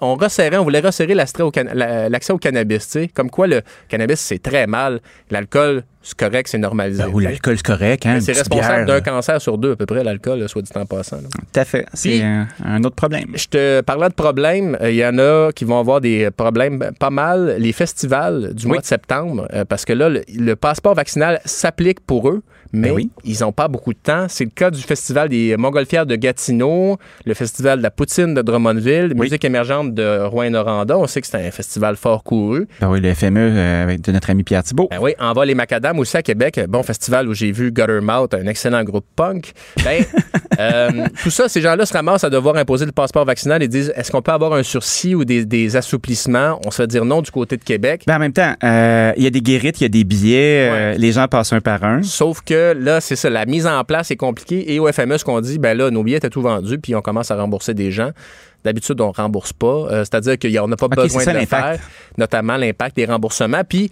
on 0.00 0.14
resserrait, 0.14 0.58
on 0.58 0.64
voulait 0.64 0.80
resserrer 0.80 1.14
l'accès 1.14 1.42
au, 1.42 1.50
cannabis. 1.50 2.98
Comme 3.14 3.30
quoi, 3.30 3.46
le 3.46 3.62
cannabis, 3.88 4.20
c'est 4.20 4.42
très 4.42 4.66
mal. 4.66 5.00
L'alcool, 5.30 5.84
c'est 6.02 6.16
correct, 6.16 6.48
c'est 6.48 6.58
normalisé. 6.58 7.02
Ben, 7.02 7.10
ou 7.12 7.18
l'alcool, 7.18 7.56
c'est 7.56 7.66
correct. 7.66 8.06
Hein, 8.06 8.20
c'est 8.20 8.32
responsable 8.32 8.86
d'un 8.86 9.00
cancer 9.00 9.40
sur 9.40 9.58
deux, 9.58 9.72
à 9.72 9.76
peu 9.76 9.86
près, 9.86 10.02
l'alcool, 10.02 10.48
soit 10.48 10.62
dit 10.62 10.70
en 10.74 10.86
passant. 10.86 11.18
Tout 11.18 11.60
à 11.60 11.64
fait. 11.64 11.86
C'est 11.92 12.22
un, 12.22 12.84
autre 12.84 12.96
problème. 12.96 13.26
Je 13.34 13.46
te 13.46 13.80
parlais 13.82 14.08
de 14.08 14.14
problèmes. 14.14 14.78
Il 14.82 14.94
y 14.94 15.04
en 15.04 15.18
a 15.18 15.50
qui 15.52 15.64
vont 15.64 15.78
avoir 15.78 16.00
des 16.00 16.30
problèmes 16.30 16.92
pas 16.98 17.10
mal. 17.10 17.56
Les 17.58 17.72
festivals 17.72 18.54
du 18.54 18.66
mois 18.66 18.78
de 18.78 18.84
septembre, 18.84 19.46
euh, 19.52 19.64
parce 19.64 19.84
que 19.84 19.92
là, 19.92 20.08
le, 20.08 20.54
passeport 20.54 20.94
vaccinal 20.94 21.40
s'applique 21.44 22.00
pour 22.00 22.28
eux, 22.28 22.42
mais 22.72 22.92
ben 22.92 23.08
ils 23.24 23.38
n'ont 23.40 23.52
pas 23.52 23.68
beaucoup 23.68 23.92
de 23.92 23.98
temps. 23.98 24.26
C'est 24.28 24.44
le 24.44 24.50
cas 24.50 24.70
du 24.70 24.80
festival 24.80 25.28
des 25.28 25.56
Montgolfières 25.56 26.06
de 26.06 26.16
Gatineau, 26.16 26.98
le 27.24 27.34
festival 27.34 27.78
de 27.78 27.82
la 27.82 27.90
Poutine 27.90 28.34
de 28.34 28.42
Drummondville, 28.42 29.14
musique 29.14 29.44
émergente 29.44 29.94
de 29.94 30.24
Rouen-Noranda. 30.24 30.96
On 30.96 31.06
sait 31.06 31.20
que 31.20 31.26
c'est 31.26 31.46
un 31.46 31.50
festival 31.50 31.96
fort 31.96 32.22
couru. 32.22 32.68
Ben 32.80 32.88
oui, 32.90 33.00
le 33.00 33.12
FME 33.12 33.38
euh, 33.38 33.96
de 33.96 34.12
notre 34.12 34.30
ami 34.30 34.44
Pierre 34.44 34.62
Thibault. 34.62 34.88
Ben 34.90 34.98
oui, 35.00 35.14
Envol 35.18 35.46
les 35.46 35.54
Macadam 35.54 35.98
aussi 35.98 36.16
à 36.16 36.22
Québec, 36.22 36.60
bon 36.68 36.82
festival 36.82 37.28
où 37.28 37.34
j'ai 37.34 37.50
vu 37.50 37.72
Guttermouth, 37.72 38.34
un 38.34 38.46
excellent 38.46 38.84
groupe 38.84 39.06
punk. 39.16 39.52
Ben, 39.84 40.04
euh, 40.60 41.06
tout 41.22 41.30
ça, 41.30 41.48
ces 41.48 41.60
gens-là 41.60 41.86
se 41.86 41.92
ramassent 41.92 42.24
à 42.24 42.30
devoir 42.30 42.56
imposer 42.56 42.86
le 42.86 42.92
passeport 42.92 43.24
vaccinal 43.24 43.62
et 43.62 43.68
disent 43.68 43.92
est-ce 43.96 44.12
qu'on 44.12 44.22
peut 44.22 44.32
avoir 44.32 44.52
un 44.52 44.62
sursis 44.62 45.14
ou 45.14 45.24
des, 45.24 45.76
assouplissements? 45.76 46.60
On 46.64 46.70
se 46.70 46.76
fait 46.76 46.86
dire 46.86 47.04
non 47.04 47.22
du 47.22 47.30
côté 47.30 47.56
de 47.56 47.64
Québec. 47.64 48.04
Ben, 48.06 48.16
en 48.16 48.18
même 48.18 48.32
temps, 48.32 48.54
euh, 48.62 49.12
il 49.16 49.24
y 49.24 49.26
a 49.26 49.30
des 49.30 49.40
guérites, 49.40 49.80
il 49.80 49.84
y 49.84 49.86
a 49.86 49.88
des 49.88 50.04
billets, 50.04 50.96
les 50.96 51.12
gens 51.12 51.26
passent 51.26 51.52
un 51.52 51.60
par 51.60 51.84
un. 51.84 52.02
Sauf 52.02 52.42
que 52.42 52.59
là, 52.76 53.00
c'est 53.00 53.16
ça, 53.16 53.30
la 53.30 53.46
mise 53.46 53.66
en 53.66 53.82
place 53.84 54.10
est 54.10 54.16
compliquée 54.16 54.72
et 54.72 54.78
au 54.78 54.90
FME, 54.90 55.18
ce 55.18 55.24
qu'on 55.24 55.40
dit, 55.40 55.58
ben 55.58 55.76
là, 55.76 55.90
nos 55.90 56.02
billets 56.02 56.18
étaient 56.18 56.30
tout 56.30 56.42
vendus 56.42 56.78
puis 56.78 56.94
on 56.94 57.02
commence 57.02 57.30
à 57.30 57.36
rembourser 57.36 57.74
des 57.74 57.90
gens. 57.90 58.10
D'habitude, 58.64 59.00
on 59.00 59.10
rembourse 59.10 59.54
pas. 59.54 59.88
C'est-à-dire 60.04 60.38
qu'on 60.38 60.68
n'a 60.68 60.76
pas 60.76 60.88
besoin 60.88 61.24
de 61.24 61.30
le 61.30 61.46
faire, 61.46 61.78
notamment 62.18 62.58
l'impact 62.58 62.96
des 62.96 63.06
remboursements. 63.06 63.64
Puis 63.66 63.90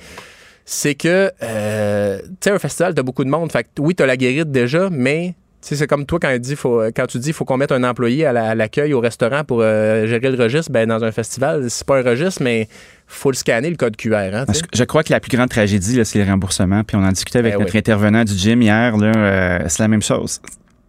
c'est 0.71 0.95
que, 0.95 1.33
euh, 1.43 2.19
tu 2.21 2.29
sais, 2.43 2.51
un 2.51 2.59
festival, 2.59 2.95
t'as 2.95 3.03
beaucoup 3.03 3.25
de 3.25 3.31
monde. 3.31 3.51
Fait 3.51 3.65
que 3.65 3.69
oui, 3.79 3.95
t'as 3.95 4.05
la 4.05 4.19
guérite 4.19 4.51
déjà, 4.53 4.91
mais 4.91 5.35
c'est 5.63 5.87
comme 5.87 6.05
toi 6.05 6.19
quand, 6.21 6.39
dit, 6.39 6.57
faut, 6.57 6.83
quand 6.95 7.07
tu 7.07 7.19
dis 7.19 7.25
qu'il 7.25 7.33
faut 7.33 7.47
qu'on 7.47 7.57
mette 7.57 7.73
un 7.73 7.85
employé 7.85 8.27
à 8.27 8.55
l'accueil 8.55 8.93
au 8.93 9.01
restaurant 9.01 9.45
pour 9.45 9.61
euh, 9.63 10.07
gérer 10.07 10.31
le 10.31 10.41
registre, 10.41 10.71
ben, 10.71 10.87
dans 10.87 11.03
un 11.03 11.11
festival, 11.11 11.71
c'est 11.71 11.87
pas 11.87 11.99
un 11.99 12.03
registre, 12.03 12.43
mais 12.43 12.69
faut 13.09 13.31
le 13.31 13.37
scanner, 13.37 13.71
le 13.71 13.77
code 13.77 13.97
QR. 13.97 14.31
Hein, 14.33 14.45
je 14.73 14.85
crois 14.85 15.03
que 15.03 15.13
la 15.13 15.19
plus 15.19 15.35
grande 15.35 15.49
tragédie, 15.49 16.01
c'est 16.05 16.23
le 16.23 16.31
remboursement. 16.31 16.85
Puis 16.85 16.97
on 16.97 17.03
en 17.03 17.11
discutait 17.11 17.39
avec 17.39 17.55
ben 17.55 17.61
notre 17.61 17.77
intervenant 17.77 18.23
du 18.23 18.35
gym 18.35 18.61
hier. 18.63 18.95
Euh, 19.01 19.59
c'est 19.67 19.81
la 19.81 19.89
même 19.89 20.03
chose. 20.03 20.41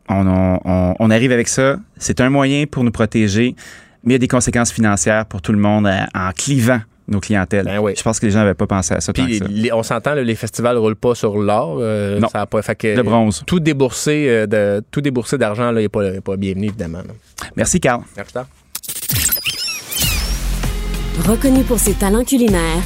On, 0.10 1.10
arrive 1.10 1.32
avec 1.32 1.48
ça. 1.48 1.78
C'est 1.98 2.20
un 2.20 2.30
moyen 2.30 2.66
pour 2.66 2.84
nous 2.84 2.92
protéger, 2.92 3.56
mais 4.04 4.14
il 4.14 4.16
y 4.16 4.16
a 4.16 4.20
des 4.20 4.28
conséquences 4.28 4.72
financières 4.72 5.26
pour 5.26 5.42
tout 5.42 5.54
le 5.54 5.60
monde 5.60 5.88
euh, 5.88 6.02
en 6.14 6.32
clivant 6.32 6.82
nos 7.08 7.20
clientèles. 7.20 7.66
Ben 7.66 7.82
je 7.96 8.04
pense 8.04 8.20
que 8.20 8.26
les 8.26 8.32
gens 8.32 8.40
n'avaient 8.40 8.54
pas 8.54 8.68
pensé 8.68 8.94
à 8.94 9.02
ça. 9.02 9.14
Puis 9.14 9.42
on 9.74 9.82
s'entend, 9.82 10.14
les 10.14 10.36
festivals 10.36 10.76
ne 10.76 10.80
roulent 10.80 10.96
pas 10.96 11.16
sur 11.16 11.38
l'or. 11.38 11.78
Euh, 11.80 12.20
non. 12.20 12.28
Ça 12.28 12.46
pas, 12.46 12.62
fait 12.62 12.76
que, 12.76 13.02
bronze. 13.02 13.44
Tout 13.48 13.60
déboursé, 13.60 14.46
de, 14.46 14.84
tout 14.92 15.02
déboursé 15.02 15.38
d'argent 15.38 15.72
n'est 15.72 15.90
pas, 15.90 16.20
pas 16.22 16.36
bienvenu, 16.36 16.68
évidemment. 16.68 17.02
Merci, 17.56 17.80
Carl. 17.80 18.02
Merci, 18.16 18.34
Reconnu 21.28 21.64
pour 21.64 21.80
ses 21.80 21.94
talents 21.94 22.24
culinaires, 22.24 22.82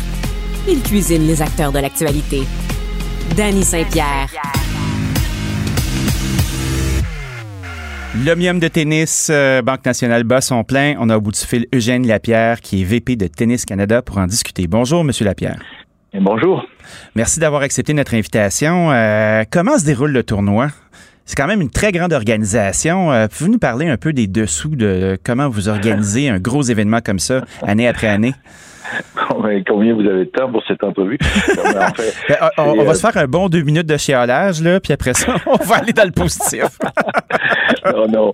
il 0.68 0.82
cuisine 0.82 1.28
les 1.28 1.42
acteurs 1.42 1.72
de 1.72 1.80
l'actualité. 1.80 2.42
Danny 3.38 3.64
Saint-Pierre. 3.64 4.28
L'Omium 8.26 8.60
de 8.60 8.68
tennis, 8.68 9.30
euh, 9.32 9.62
Banque 9.62 9.86
nationale 9.86 10.24
bat 10.24 10.42
son 10.42 10.64
plein. 10.64 10.96
On 11.00 11.10
a 11.10 11.18
au 11.18 11.22
bout 11.22 11.32
du 11.32 11.40
fil 11.40 11.68
Eugène 11.74 12.08
Lapierre, 12.08 12.62
qui 12.62 12.82
est 12.82 12.84
VP 12.84 13.16
de 13.16 13.28
Tennis 13.28 13.66
Canada, 13.66 14.02
pour 14.02 14.18
en 14.18 14.28
discuter. 14.28 14.68
Bonjour, 14.68 15.04
Monsieur 15.04 15.26
Lapierre. 15.26 15.60
bonjour. 16.14 16.64
Merci 17.16 17.40
d'avoir 17.40 17.62
accepté 17.62 17.94
notre 17.94 18.14
invitation. 18.14 18.92
Euh, 18.92 19.44
comment 19.50 19.78
se 19.78 19.86
déroule 19.86 20.12
le 20.12 20.24
tournoi? 20.24 20.70
C'est 21.26 21.36
quand 21.36 21.48
même 21.48 21.62
une 21.62 21.70
très 21.70 21.92
grande 21.92 22.14
organisation. 22.14 23.12
Euh, 23.14 23.28
pouvez-vous 23.28 23.54
nous 23.54 23.60
parler 23.60 23.88
un 23.88 23.98
peu 23.98 24.14
des 24.14 24.28
dessous 24.28 24.76
de 24.76 25.18
comment 25.24 25.50
vous 25.50 25.70
organisez 25.70 26.30
un 26.30 26.40
gros 26.40 26.64
événement 26.64 27.00
comme 27.02 27.20
ça, 27.20 27.46
année 27.66 27.88
après 27.88 28.08
année? 28.08 28.34
Combien 29.68 29.94
vous 29.94 30.02
avez 30.02 30.26
de 30.26 30.30
temps 30.32 30.52
pour 30.52 30.64
cette 30.68 30.84
entrevue? 30.84 31.18
Ben, 31.56 32.50
on, 32.58 32.84
va 32.84 32.94
se 32.94 33.02
faire 33.02 33.22
un 33.22 33.28
bon 33.28 33.50
deux 33.50 33.62
minutes 33.64 33.88
de 33.88 33.98
chialage, 33.98 34.62
là, 34.62 34.80
puis 34.80 34.94
après 34.94 35.14
ça, 35.14 35.36
on 35.46 35.64
va 35.64 35.78
aller 35.78 35.94
dans 35.94 36.06
le 36.06 36.12
positif. 36.12 36.66
non, 37.86 38.08
non, 38.08 38.34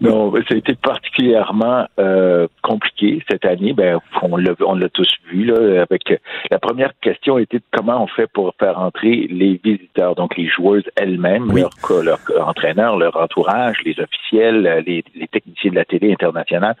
non, 0.00 0.32
ça 0.48 0.54
a 0.54 0.56
été 0.56 0.74
particulièrement 0.74 1.86
euh, 1.98 2.46
compliqué 2.62 3.22
cette 3.30 3.44
année. 3.44 3.72
Ben, 3.72 3.98
on 4.22 4.36
l'a, 4.36 4.52
on 4.60 4.74
l'a 4.74 4.88
tous 4.88 5.08
vu 5.30 5.44
là. 5.44 5.82
Avec 5.82 6.02
la 6.50 6.58
première 6.58 6.92
question 7.00 7.38
était 7.38 7.60
comment 7.72 8.02
on 8.02 8.06
fait 8.06 8.26
pour 8.26 8.54
faire 8.58 8.78
entrer 8.78 9.28
les 9.30 9.60
visiteurs, 9.62 10.14
donc 10.14 10.36
les 10.36 10.48
joueuses 10.48 10.84
elles-mêmes, 10.96 11.52
leur, 11.54 11.70
leur, 12.02 12.48
entraîneur, 12.48 12.96
leur 12.96 13.16
entourage, 13.16 13.76
les 13.84 13.98
officiels, 14.00 14.82
les, 14.86 15.04
les 15.14 15.28
techniciens 15.28 15.70
de 15.70 15.76
la 15.76 15.84
télé 15.84 16.12
internationale. 16.12 16.76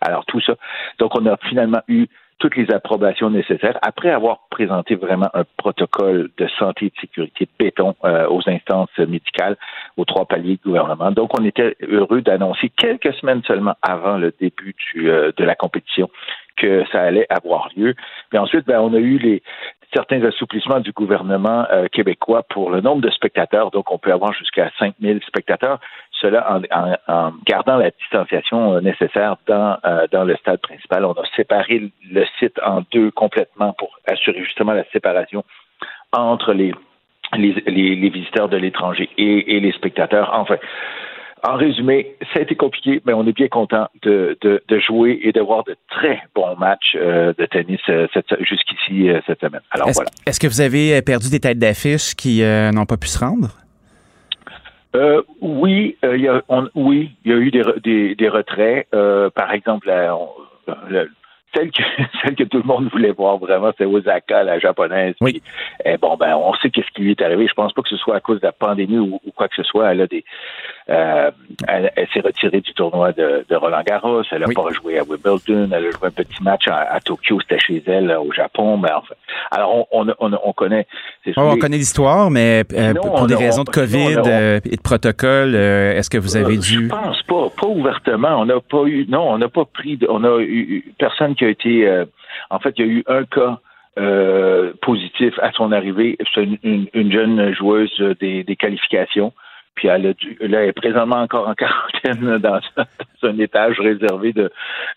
Alors 0.00 0.24
tout 0.26 0.40
ça. 0.40 0.54
Donc 0.98 1.12
on 1.18 1.26
a 1.26 1.36
finalement 1.48 1.80
eu 1.88 2.06
toutes 2.38 2.56
les 2.56 2.70
approbations 2.72 3.30
nécessaires 3.30 3.78
après 3.82 4.10
avoir 4.10 4.40
présenté 4.50 4.94
vraiment 4.94 5.28
un 5.34 5.44
protocole 5.56 6.30
de 6.36 6.46
santé 6.58 6.86
et 6.86 6.90
de 6.90 7.00
sécurité 7.00 7.48
béton 7.58 7.94
euh, 8.04 8.26
aux 8.28 8.48
instances 8.48 8.96
médicales, 8.98 9.56
aux 9.96 10.04
trois 10.04 10.26
paliers 10.26 10.56
de 10.56 10.62
gouvernement. 10.62 11.10
Donc, 11.10 11.38
on 11.38 11.44
était 11.44 11.76
heureux 11.82 12.20
d'annoncer 12.22 12.70
quelques 12.76 13.14
semaines 13.14 13.42
seulement 13.46 13.74
avant 13.82 14.18
le 14.18 14.32
début 14.40 14.74
du, 14.92 15.10
euh, 15.10 15.32
de 15.36 15.44
la 15.44 15.54
compétition 15.54 16.10
que 16.56 16.84
ça 16.92 17.00
allait 17.02 17.26
avoir 17.30 17.68
lieu. 17.76 17.94
Puis 18.30 18.38
ensuite, 18.38 18.66
ben, 18.66 18.80
on 18.80 18.94
a 18.94 18.98
eu 18.98 19.18
les 19.18 19.42
certains 19.94 20.22
assouplissements 20.24 20.80
du 20.80 20.92
gouvernement 20.92 21.66
euh, 21.70 21.86
québécois 21.86 22.42
pour 22.42 22.70
le 22.70 22.80
nombre 22.80 23.00
de 23.00 23.10
spectateurs. 23.10 23.70
Donc, 23.70 23.90
on 23.90 23.98
peut 23.98 24.12
avoir 24.12 24.32
jusqu'à 24.32 24.70
5000 24.78 25.20
spectateurs 25.26 25.78
cela 26.20 26.60
en, 27.08 27.32
gardant 27.46 27.76
la 27.76 27.90
distanciation 27.90 28.74
euh, 28.74 28.80
nécessaire 28.80 29.36
dans, 29.46 29.78
euh, 29.84 30.06
dans 30.10 30.24
le 30.24 30.36
stade 30.36 30.60
principal. 30.60 31.04
On 31.04 31.12
a 31.12 31.24
séparé 31.36 31.90
le 32.10 32.24
site 32.38 32.58
en 32.64 32.82
deux 32.92 33.10
complètement 33.10 33.72
pour 33.72 33.98
assurer 34.06 34.42
justement 34.44 34.72
la 34.72 34.84
séparation 34.92 35.44
entre 36.12 36.52
les, 36.52 36.72
les, 37.36 38.10
visiteurs 38.10 38.48
de 38.48 38.56
l'étranger 38.56 39.08
et, 39.18 39.58
les 39.58 39.72
spectateurs. 39.72 40.30
Enfin, 40.34 40.56
en 41.42 41.56
résumé, 41.56 42.14
ça 42.32 42.38
a 42.38 42.42
été 42.42 42.54
compliqué, 42.54 43.02
mais 43.04 43.12
on 43.12 43.26
est 43.26 43.32
bien 43.32 43.48
content 43.48 43.88
de, 44.02 44.38
jouer 44.86 45.18
et 45.22 45.32
de 45.32 45.40
voir 45.40 45.64
de 45.64 45.76
très 45.90 46.22
bons 46.34 46.56
matchs 46.56 46.96
euh, 46.96 47.34
de 47.36 47.46
tennis 47.46 47.80
jusqu'ici 48.40 49.10
cette 49.26 49.40
semaine. 49.40 49.60
Alors 49.72 49.88
est-ce, 49.88 49.96
voilà. 49.96 50.10
Est-ce 50.26 50.38
que 50.38 50.46
vous 50.46 50.60
avez 50.60 51.02
perdu 51.02 51.28
des 51.28 51.40
têtes 51.40 51.58
d'affiche 51.58 52.14
qui 52.14 52.42
n'ont 52.42 52.86
pas 52.86 52.96
pu 52.96 53.08
se 53.08 53.18
rendre? 53.18 53.63
Euh, 54.94 55.22
oui, 55.40 55.96
euh, 56.04 56.16
y 56.16 56.28
a, 56.28 56.42
oui, 56.74 57.10
il 57.24 57.30
y 57.32 57.34
a 57.34 57.38
eu 57.38 57.50
des, 57.50 57.64
des, 57.82 58.14
des 58.14 58.28
retraits. 58.28 58.86
Euh, 58.94 59.28
par 59.30 59.52
exemple, 59.52 59.88
la, 59.88 60.16
celle 61.54 61.70
que, 61.70 61.82
celle 62.22 62.34
que 62.34 62.44
tout 62.44 62.58
le 62.58 62.64
monde 62.64 62.88
voulait 62.90 63.12
voir 63.12 63.38
vraiment, 63.38 63.70
c'est 63.78 63.84
Osaka, 63.84 64.42
la 64.42 64.58
japonaise. 64.58 65.14
Oui. 65.20 65.42
et 65.84 65.96
bon, 65.96 66.16
ben, 66.16 66.34
on 66.36 66.54
sait 66.54 66.70
qu'est-ce 66.70 66.90
qui 66.94 67.02
lui 67.02 67.12
est 67.12 67.22
arrivé. 67.22 67.46
Je 67.48 67.54
pense 67.54 67.72
pas 67.72 67.82
que 67.82 67.88
ce 67.88 67.96
soit 67.96 68.16
à 68.16 68.20
cause 68.20 68.40
de 68.40 68.46
la 68.46 68.52
pandémie 68.52 68.98
ou, 68.98 69.20
quoi 69.34 69.48
que 69.48 69.54
ce 69.56 69.62
soit. 69.62 69.92
Elle 69.92 70.02
a 70.02 70.06
des, 70.06 70.24
euh, 70.90 71.30
elle, 71.68 71.90
s'est 72.12 72.20
retirée 72.20 72.60
du 72.60 72.72
tournoi 72.74 73.12
de, 73.12 73.44
de 73.48 73.56
Roland 73.56 73.82
Garros. 73.86 74.22
Elle 74.30 74.40
n'a 74.40 74.46
pas 74.54 74.72
joué 74.72 74.98
à 74.98 75.04
Wimbledon. 75.04 75.68
Elle 75.72 75.74
a 75.74 75.90
joué 75.90 76.06
un 76.06 76.10
petit 76.10 76.42
match 76.42 76.66
à, 76.68 77.00
Tokyo. 77.00 77.38
C'était 77.40 77.58
chez 77.58 77.82
elle, 77.86 78.10
au 78.12 78.32
Japon. 78.32 78.76
Mais 78.76 78.92
enfin, 78.92 79.14
alors 79.50 79.86
on, 79.92 80.06
on, 80.18 80.32
on, 80.44 80.52
connaît. 80.52 80.86
Oh, 81.36 81.50
on 81.52 81.56
connaît 81.56 81.78
l'histoire, 81.78 82.30
mais 82.30 82.64
euh, 82.72 82.94
pour 82.94 83.26
des 83.26 83.34
raisons 83.34 83.64
de 83.64 83.70
COVID 83.70 84.22
euh, 84.26 84.60
et 84.64 84.76
de 84.76 84.82
protocole, 84.82 85.54
est-ce 85.54 86.10
que 86.10 86.18
vous 86.18 86.36
avez 86.36 86.56
dû 86.56 86.84
Je 86.84 86.88
pense 86.88 87.22
pas, 87.22 87.48
pas 87.60 87.66
ouvertement. 87.66 88.40
On 88.40 88.46
n'a 88.46 88.60
pas 88.60 88.84
eu, 88.84 89.06
non, 89.08 89.30
on 89.30 89.38
n'a 89.38 89.48
pas 89.48 89.64
pris, 89.64 89.98
on 90.08 90.24
a 90.24 90.40
eu 90.40 90.92
personne 90.98 91.34
qui 91.34 91.43
a 91.44 91.48
été, 91.48 92.04
en 92.50 92.58
fait, 92.58 92.74
il 92.78 92.86
y 92.86 92.88
a 92.88 92.92
eu 92.92 93.04
un 93.06 93.24
cas. 93.24 93.58
positif 94.82 95.34
à 95.40 95.52
son 95.52 95.72
arrivée. 95.72 96.16
C'est 96.34 96.48
une, 96.62 97.12
jeune 97.12 97.54
joueuse 97.54 97.96
des, 98.20 98.42
des 98.42 98.56
qualifications. 98.56 99.32
Puis 99.74 99.88
elle, 99.88 100.14
elle 100.40 100.54
est 100.54 100.72
présentement 100.72 101.20
encore 101.20 101.48
en 101.48 101.54
quarantaine 101.62 102.38
dans, 102.38 102.60
un 103.22 103.38
étage 103.38 103.80
réservé 103.80 104.32
de, 104.32 104.50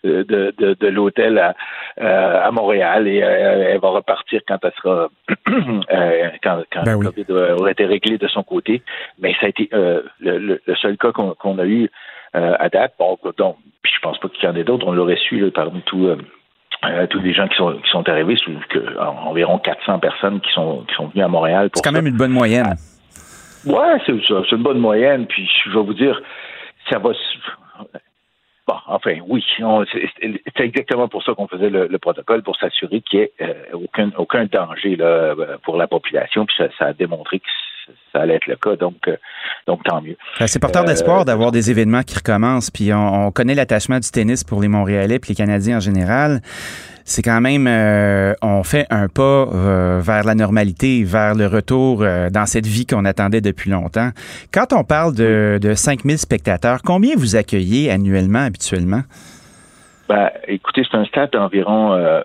de, 0.04 0.22
de, 0.22 0.74
de 0.74 0.86
l'hôtel 0.88 1.38
à, 1.38 1.54
euh, 2.00 2.46
à 2.46 2.50
Montréal 2.50 3.08
et 3.08 3.22
euh, 3.22 3.70
elle 3.72 3.80
va 3.80 3.88
repartir 3.88 4.40
quand 4.46 4.58
elle 4.62 4.72
sera 4.80 5.08
euh, 5.48 6.28
quand, 6.42 6.62
quand 6.72 6.82
ben 6.84 7.02
COVID 7.02 7.32
aura 7.32 7.70
été 7.70 7.86
réglé 7.86 8.18
de 8.18 8.28
son 8.28 8.42
côté. 8.42 8.82
Mais 9.18 9.34
ça 9.40 9.46
a 9.46 9.48
été 9.48 9.68
le, 9.72 10.60
le, 10.64 10.74
seul 10.76 10.96
cas 10.96 11.12
qu'on 11.12 11.58
a 11.58 11.64
eu 11.66 11.90
à 12.34 12.68
date. 12.68 12.94
Bon, 12.98 13.18
donc, 13.36 13.56
puis 13.82 13.92
je 13.94 14.00
pense 14.00 14.18
pas 14.18 14.28
qu'il 14.28 14.44
y 14.44 14.46
en 14.46 14.56
ait 14.56 14.64
d'autres. 14.64 14.86
On 14.86 14.92
l'aurait 14.92 15.16
su 15.16 15.40
là, 15.40 15.50
parmi 15.52 15.82
tous 16.82 17.06
tous 17.10 17.20
les 17.20 17.34
gens 17.34 17.48
qui 17.48 17.56
sont 17.56 17.72
qui 17.72 17.90
sont 17.90 18.08
arrivés, 18.08 18.36
que, 18.68 18.98
environ 18.98 19.58
400 19.58 19.98
personnes 19.98 20.40
qui 20.40 20.52
sont 20.52 20.84
qui 20.88 20.94
sont 20.94 21.08
venues 21.08 21.24
à 21.24 21.28
Montréal. 21.28 21.70
C'est 21.74 21.84
quand 21.84 21.92
même 21.92 22.06
une 22.06 22.16
bonne 22.16 22.32
moyenne. 22.32 22.76
Ouais, 23.66 23.98
c'est 24.06 24.14
C'est 24.26 24.56
une 24.56 24.62
bonne 24.62 24.78
moyenne. 24.78 25.26
Puis 25.26 25.48
je 25.64 25.70
vais 25.70 25.84
vous 25.84 25.94
dire, 25.94 26.20
ça 26.90 26.98
va. 26.98 27.10
Bon, 28.66 28.74
enfin, 28.86 29.16
oui, 29.26 29.42
c'est 29.56 30.60
exactement 30.60 31.08
pour 31.08 31.22
ça 31.22 31.32
qu'on 31.32 31.48
faisait 31.48 31.70
le, 31.70 31.98
protocole, 31.98 32.42
pour 32.42 32.54
s'assurer 32.56 33.00
qu'il 33.00 33.20
n'y 33.20 33.24
ait 33.24 33.32
euh, 33.40 33.54
aucun, 33.72 34.10
aucun 34.18 34.44
danger 34.44 34.94
là, 34.94 35.34
pour 35.62 35.78
la 35.78 35.86
population. 35.86 36.44
Puis 36.44 36.56
ça, 36.78 36.84
a 36.84 36.92
démontré 36.92 37.40
que 37.40 37.46
ça 38.12 38.20
allait 38.20 38.36
être 38.36 38.46
le 38.46 38.56
cas, 38.56 38.76
donc, 38.76 38.96
euh, 39.08 39.16
donc 39.66 39.82
tant 39.84 40.00
mieux. 40.00 40.16
Ben, 40.38 40.46
c'est 40.46 40.58
porteur 40.58 40.84
d'espoir 40.84 41.20
euh, 41.20 41.24
d'avoir 41.24 41.52
des 41.52 41.70
événements 41.70 42.02
qui 42.02 42.16
recommencent. 42.16 42.70
Puis 42.70 42.92
on, 42.92 43.26
on 43.26 43.30
connaît 43.30 43.54
l'attachement 43.54 43.98
du 43.98 44.10
tennis 44.10 44.44
pour 44.44 44.60
les 44.60 44.68
Montréalais 44.68 45.16
et 45.16 45.28
les 45.28 45.34
Canadiens 45.34 45.78
en 45.78 45.80
général 45.80 46.40
c'est 47.08 47.22
quand 47.22 47.40
même, 47.40 47.66
euh, 47.66 48.34
on 48.42 48.62
fait 48.62 48.86
un 48.90 49.08
pas 49.08 49.22
euh, 49.22 50.00
vers 50.02 50.24
la 50.24 50.34
normalité, 50.34 51.04
vers 51.04 51.34
le 51.34 51.46
retour 51.46 52.02
euh, 52.02 52.28
dans 52.28 52.44
cette 52.44 52.66
vie 52.66 52.84
qu'on 52.84 53.06
attendait 53.06 53.40
depuis 53.40 53.70
longtemps. 53.70 54.10
Quand 54.52 54.74
on 54.74 54.84
parle 54.84 55.14
de, 55.14 55.58
de 55.60 55.72
5000 55.74 56.18
spectateurs, 56.18 56.80
combien 56.84 57.14
vous 57.16 57.34
accueillez 57.34 57.90
annuellement, 57.90 58.40
habituellement? 58.40 59.00
Ben, 60.08 60.30
écoutez, 60.46 60.82
c'est 60.90 60.98
un 60.98 61.04
stade 61.06 61.32
d'environ 61.32 62.22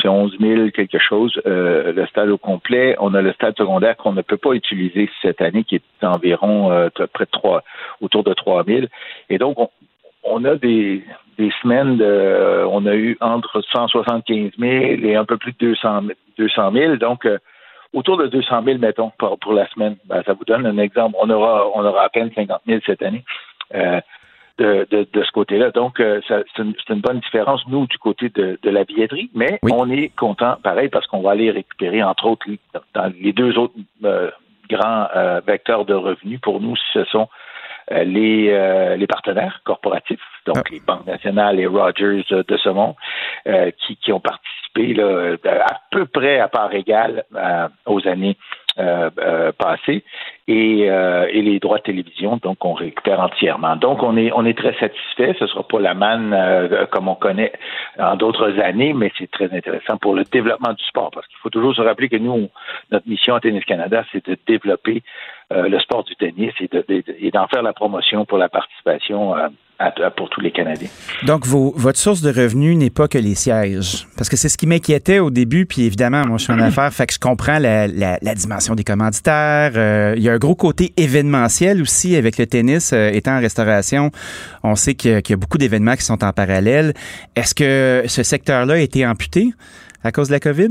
c'est 0.00 0.08
11 0.08 0.36
000 0.40 0.70
quelque 0.70 0.98
chose, 0.98 1.38
le 1.44 2.06
stade 2.06 2.30
au 2.30 2.38
complet. 2.38 2.96
On 2.98 3.14
a 3.14 3.20
le 3.20 3.32
stade 3.32 3.56
secondaire 3.56 3.96
qu'on 3.96 4.12
ne 4.12 4.22
peut 4.22 4.36
pas 4.36 4.52
utiliser 4.52 5.10
cette 5.22 5.42
année, 5.42 5.64
qui 5.64 5.76
est 5.76 6.04
environ 6.04 6.90
près 7.12 7.24
de 7.24 7.30
3, 7.30 7.62
autour 8.00 8.24
de 8.24 8.32
3 8.32 8.64
000. 8.64 8.86
Et 9.28 9.38
donc, 9.38 9.58
on, 9.58 9.68
on 10.22 10.44
a 10.44 10.56
des, 10.56 11.04
des 11.38 11.50
semaines 11.62 11.96
de, 11.96 12.64
on 12.68 12.86
a 12.86 12.94
eu 12.94 13.16
entre 13.20 13.62
175 13.62 14.52
000 14.58 14.72
et 15.02 15.16
un 15.16 15.24
peu 15.24 15.36
plus 15.36 15.52
de 15.52 15.58
200, 15.58 16.02
200 16.38 16.72
000. 16.72 16.96
Donc, 16.96 17.26
euh, 17.26 17.38
autour 17.92 18.16
de 18.16 18.26
200 18.26 18.62
000, 18.64 18.78
mettons, 18.78 19.10
pour, 19.18 19.38
pour 19.38 19.52
la 19.52 19.66
semaine. 19.68 19.96
Ben, 20.06 20.22
ça 20.24 20.34
vous 20.34 20.44
donne 20.44 20.66
un 20.66 20.78
exemple. 20.78 21.16
On 21.20 21.30
aura, 21.30 21.66
on 21.74 21.84
aura 21.84 22.04
à 22.04 22.08
peine 22.08 22.30
50 22.34 22.60
000 22.66 22.80
cette 22.84 23.02
année. 23.02 23.24
Euh, 24.60 24.84
de, 24.90 24.96
de, 24.96 25.08
de, 25.12 25.22
ce 25.22 25.30
côté-là. 25.32 25.70
Donc, 25.70 26.00
euh, 26.00 26.20
c'est 26.28 26.58
une, 26.58 26.74
une, 26.88 27.00
bonne 27.00 27.20
différence, 27.20 27.62
nous, 27.68 27.86
du 27.86 27.98
côté 27.98 28.28
de, 28.28 28.58
de 28.62 28.70
la 28.70 28.84
billetterie, 28.84 29.30
mais 29.34 29.58
on 29.62 29.90
est 29.90 30.08
content, 30.16 30.56
pareil, 30.62 30.88
parce 30.88 31.06
qu'on 31.06 31.22
va 31.22 31.30
aller 31.30 31.50
récupérer, 31.50 32.02
entre 32.02 32.26
autres, 32.26 32.46
dans 32.94 33.12
les 33.20 33.32
deux 33.32 33.56
autres 33.58 33.74
grands 34.68 35.06
vecteurs 35.46 35.84
de 35.84 35.94
revenus. 35.94 36.40
Pour 36.40 36.60
nous, 36.60 36.76
ce 36.92 37.04
sont 37.04 37.28
les, 37.90 38.96
les 38.96 39.06
partenaires 39.06 39.60
corporatifs, 39.64 40.20
donc 40.46 40.58
ah. 40.58 40.70
les 40.70 40.80
banques 40.80 41.06
nationales, 41.06 41.56
les 41.56 41.66
Rogers 41.66 42.24
de 42.30 42.56
ce 42.56 42.68
monde, 42.68 42.94
qui, 43.78 43.96
qui 43.96 44.12
ont 44.12 44.20
participé 44.20 44.94
là, 44.94 45.36
à 45.44 45.80
peu 45.90 46.06
près 46.06 46.38
à 46.38 46.48
part 46.48 46.72
égale 46.74 47.24
aux 47.86 48.06
années 48.06 48.36
euh, 48.36 48.36
euh, 48.36 48.59
passé 49.58 50.04
et, 50.48 50.90
euh, 50.90 51.28
et, 51.30 51.42
les 51.42 51.60
droits 51.60 51.78
de 51.78 51.84
télévision, 51.84 52.38
donc 52.42 52.64
on 52.64 52.72
récupère 52.74 53.20
entièrement. 53.20 53.76
Donc 53.76 54.02
on 54.02 54.16
est 54.16 54.32
on 54.34 54.44
est 54.44 54.56
très 54.56 54.74
satisfait. 54.74 55.34
Ce 55.38 55.46
sera 55.46 55.62
pas 55.62 55.80
la 55.80 55.94
manne 55.94 56.36
comme 56.90 57.08
on 57.08 57.14
connaît 57.14 57.52
en 57.98 58.16
d'autres 58.16 58.58
années, 58.58 58.92
mais 58.92 59.12
c'est 59.18 59.30
très 59.30 59.52
intéressant 59.54 59.96
pour 59.98 60.14
le 60.14 60.24
développement 60.24 60.72
du 60.72 60.84
sport 60.84 61.10
parce 61.12 61.26
qu'il 61.28 61.38
faut 61.38 61.50
toujours 61.50 61.74
se 61.74 61.82
rappeler 61.82 62.08
que 62.08 62.16
nous, 62.16 62.48
notre 62.90 63.08
mission 63.08 63.34
à 63.34 63.40
Tennis 63.40 63.64
Canada, 63.64 64.04
c'est 64.12 64.26
de 64.26 64.36
développer 64.46 65.02
le 65.50 65.78
sport 65.80 66.04
du 66.04 66.14
tennis 66.16 66.52
et 66.60 67.30
d'en 67.30 67.48
faire 67.48 67.62
la 67.62 67.72
promotion 67.72 68.24
pour 68.24 68.38
la 68.38 68.48
participation 68.48 69.34
pour 70.16 70.28
tous 70.28 70.40
les 70.40 70.50
Canadiens. 70.50 70.88
Donc, 71.26 71.46
votre 71.46 71.98
source 71.98 72.20
de 72.20 72.28
revenus 72.28 72.76
n'est 72.76 72.90
pas 72.90 73.08
que 73.08 73.16
les 73.16 73.34
sièges. 73.34 74.06
Parce 74.16 74.28
que 74.28 74.36
c'est 74.36 74.48
ce 74.48 74.58
qui 74.58 74.66
m'inquiétait 74.66 75.20
au 75.20 75.30
début, 75.30 75.64
puis 75.64 75.84
évidemment, 75.84 76.26
moi, 76.26 76.36
je 76.36 76.44
suis 76.44 76.52
en 76.52 76.58
affaires, 76.60 76.92
fait 76.92 77.06
que 77.06 77.14
je 77.14 77.18
comprends 77.18 77.58
la, 77.58 78.34
dimension 78.34 78.74
des 78.74 78.84
commanditaires. 78.84 79.72
Euh, 79.76 80.14
il 80.16 80.22
y 80.22 80.28
a 80.28 80.32
un 80.32 80.38
gros 80.38 80.54
côté 80.54 80.92
événementiel 80.96 81.80
aussi 81.80 82.14
avec 82.16 82.36
le 82.36 82.46
tennis 82.46 82.92
euh, 82.92 83.10
étant 83.10 83.36
en 83.36 83.40
restauration. 83.40 84.10
On 84.62 84.74
sait 84.74 84.94
qu'il 84.94 85.22
y, 85.26 85.32
a 85.32 85.36
beaucoup 85.36 85.58
d'événements 85.58 85.96
qui 85.96 86.04
sont 86.04 86.22
en 86.24 86.32
parallèle. 86.32 86.92
Est-ce 87.34 87.54
que 87.54 88.06
ce 88.06 88.22
secteur-là 88.22 88.74
a 88.74 88.78
été 88.78 89.06
amputé? 89.06 89.48
À 90.02 90.12
cause 90.12 90.28
de 90.28 90.34
la 90.34 90.40
COVID? 90.40 90.70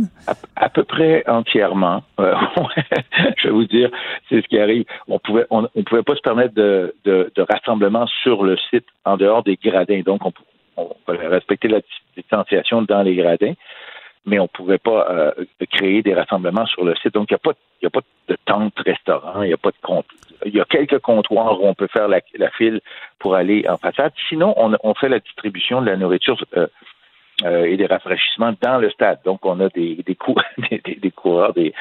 À, 0.55 0.69
peu 0.69 0.83
près 0.83 1.23
entièrement. 1.27 2.03
Euh, 2.19 2.33
je 3.37 3.47
vais 3.47 3.53
vous 3.53 3.65
dire, 3.65 3.89
c'est 4.27 4.41
ce 4.41 4.47
qui 4.47 4.59
arrive. 4.59 4.85
On 5.07 5.19
pouvait, 5.19 5.45
on, 5.49 5.67
pouvait 5.85 6.03
pas 6.03 6.15
se 6.15 6.21
permettre 6.21 6.53
de, 6.55 6.93
rassemblement 7.49 8.07
sur 8.23 8.43
le 8.43 8.57
site 8.69 8.85
en 9.05 9.17
dehors 9.17 9.43
des 9.43 9.55
gradins. 9.55 10.01
Donc, 10.01 10.25
on, 10.25 10.33
on 10.77 10.89
respecter 11.07 11.67
la 11.67 11.81
distanciation 12.15 12.81
dans 12.81 13.01
les 13.01 13.15
gradins, 13.15 13.53
mais 14.25 14.39
on 14.39 14.47
pouvait 14.47 14.77
pas 14.77 15.07
euh, 15.09 15.31
créer 15.71 16.01
des 16.01 16.13
rassemblements 16.13 16.65
sur 16.65 16.83
le 16.83 16.95
site. 16.95 17.13
Donc, 17.13 17.29
il 17.31 17.33
n'y 17.33 17.87
a 17.87 17.89
pas, 17.89 18.01
de 18.27 18.37
tente 18.45 18.79
restaurant, 18.85 19.41
il 19.41 19.47
n'y 19.47 19.53
a 19.53 19.57
pas 19.57 19.71
de 19.71 19.81
compte. 19.81 20.05
Il 20.45 20.53
y 20.53 20.61
a 20.61 20.65
quelques 20.65 20.99
comptoirs 20.99 21.61
où 21.61 21.67
on 21.67 21.73
peut 21.73 21.87
faire 21.91 22.07
la, 22.07 22.21
file 22.51 22.79
pour 23.19 23.35
aller 23.35 23.65
en 23.67 23.77
façade. 23.77 24.13
Sinon, 24.29 24.53
on, 24.57 24.75
on 24.83 24.93
fait 24.93 25.09
la 25.09 25.19
distribution 25.19 25.81
de 25.81 25.87
la 25.87 25.97
nourriture 25.97 26.37
euh, 26.55 26.67
euh, 27.45 27.65
et 27.65 27.77
des 27.77 27.85
rafraîchissements 27.85 28.53
dans 28.61 28.77
le 28.77 28.89
stade. 28.89 29.19
Donc, 29.25 29.45
on 29.45 29.59
a 29.59 29.69
des, 29.69 30.03
des, 30.05 30.17
des, 30.69 30.95
des, 30.95 31.11
coureurs, 31.11 31.53
des, 31.53 31.73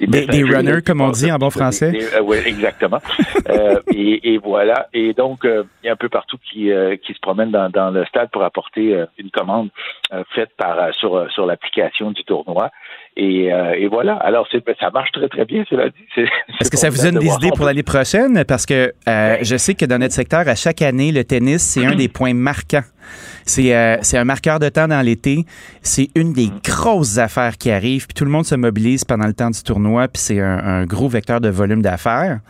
des, 0.00 0.26
des 0.26 0.42
runners, 0.42 0.82
comme 0.84 1.00
on 1.00 1.10
dit 1.10 1.30
en 1.30 1.38
bon 1.38 1.50
français. 1.50 1.92
Euh, 2.14 2.20
oui, 2.22 2.38
exactement. 2.44 3.00
euh, 3.48 3.80
et, 3.92 4.34
et, 4.34 4.38
voilà. 4.38 4.88
Et 4.92 5.12
donc, 5.12 5.44
euh, 5.44 5.64
il 5.82 5.86
y 5.86 5.88
a 5.88 5.92
un 5.92 5.96
peu 5.96 6.08
partout 6.08 6.38
qui, 6.38 6.70
qui 7.02 7.14
se 7.14 7.20
promènent 7.20 7.50
dans, 7.50 7.70
dans, 7.70 7.90
le 7.90 8.04
stade 8.06 8.30
pour 8.30 8.42
apporter 8.42 9.04
une 9.18 9.30
commande 9.30 9.70
faite 10.34 10.50
par 10.56 10.94
sur, 10.94 11.30
sur 11.32 11.46
l'application 11.46 12.10
du 12.10 12.24
tournoi. 12.24 12.70
Et, 13.18 13.46
et, 13.46 13.86
voilà. 13.86 14.14
Alors, 14.16 14.46
ça 14.50 14.90
marche 14.90 15.10
très, 15.12 15.28
très 15.28 15.46
bien, 15.46 15.64
cela 15.70 15.88
dit. 15.88 16.04
Est-ce 16.60 16.70
que 16.70 16.76
ça 16.76 16.90
vous 16.90 17.02
donne 17.02 17.18
des 17.18 17.32
idées 17.32 17.50
pour 17.56 17.64
l'année 17.64 17.82
prochaine? 17.82 18.44
Parce 18.44 18.66
que 18.66 18.92
je 19.06 19.56
sais 19.56 19.74
que 19.74 19.86
dans 19.86 19.98
notre 19.98 20.14
secteur, 20.14 20.46
à 20.46 20.54
chaque 20.54 20.82
année, 20.82 21.12
le 21.12 21.24
tennis, 21.24 21.62
c'est 21.62 21.86
un 21.86 21.94
des 21.94 22.08
points 22.08 22.34
marquants 22.34 22.82
euh, 23.58 23.96
c'est 24.02 24.18
un 24.18 24.24
marqueur 24.24 24.58
de 24.58 24.68
temps 24.68 24.88
dans 24.88 25.00
l'été. 25.00 25.44
C'est 25.82 26.08
une 26.14 26.32
des 26.32 26.50
grosses 26.64 27.18
affaires 27.18 27.56
qui 27.56 27.70
arrivent. 27.70 28.06
Puis 28.06 28.14
tout 28.14 28.24
le 28.24 28.30
monde 28.30 28.44
se 28.44 28.54
mobilise 28.54 29.04
pendant 29.04 29.26
le 29.26 29.34
temps 29.34 29.50
du 29.50 29.62
tournoi. 29.62 30.08
Puis 30.08 30.20
c'est 30.22 30.40
un, 30.40 30.84
gros 30.84 31.08
vecteur 31.08 31.40
de 31.40 31.48
volume 31.48 31.82
d'affaires. 31.82 32.40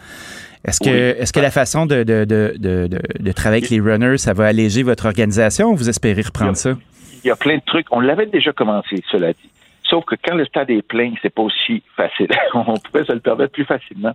Est-ce 0.64 0.80
que, 0.80 1.20
est-ce 1.20 1.32
que 1.32 1.40
la 1.40 1.52
façon 1.52 1.86
de, 1.86 2.02
de, 2.02 2.24
de, 2.24 2.56
de, 2.58 3.32
travailler 3.32 3.62
avec 3.62 3.70
les 3.70 3.80
runners, 3.80 4.18
ça 4.18 4.32
va 4.32 4.46
alléger 4.46 4.82
votre 4.82 5.06
organisation 5.06 5.70
ou 5.70 5.76
vous 5.76 5.88
espérez 5.88 6.22
reprendre 6.22 6.56
ça? 6.56 6.76
Il 7.22 7.28
y 7.28 7.30
a 7.30 7.36
plein 7.36 7.56
de 7.56 7.62
trucs. 7.64 7.86
On 7.92 8.00
l'avait 8.00 8.26
déjà 8.26 8.52
commencé, 8.52 9.02
cela 9.10 9.32
dit. 9.32 9.50
Sauf 9.88 10.04
que 10.04 10.16
quand 10.22 10.34
le 10.34 10.44
stade 10.44 10.70
est 10.70 10.82
plein, 10.82 11.14
c'est 11.22 11.30
pas 11.30 11.42
aussi 11.42 11.82
facile. 11.96 12.28
on 12.54 12.74
pouvait 12.74 13.04
se 13.04 13.12
le 13.12 13.20
permettre 13.20 13.52
plus 13.52 13.64
facilement 13.64 14.12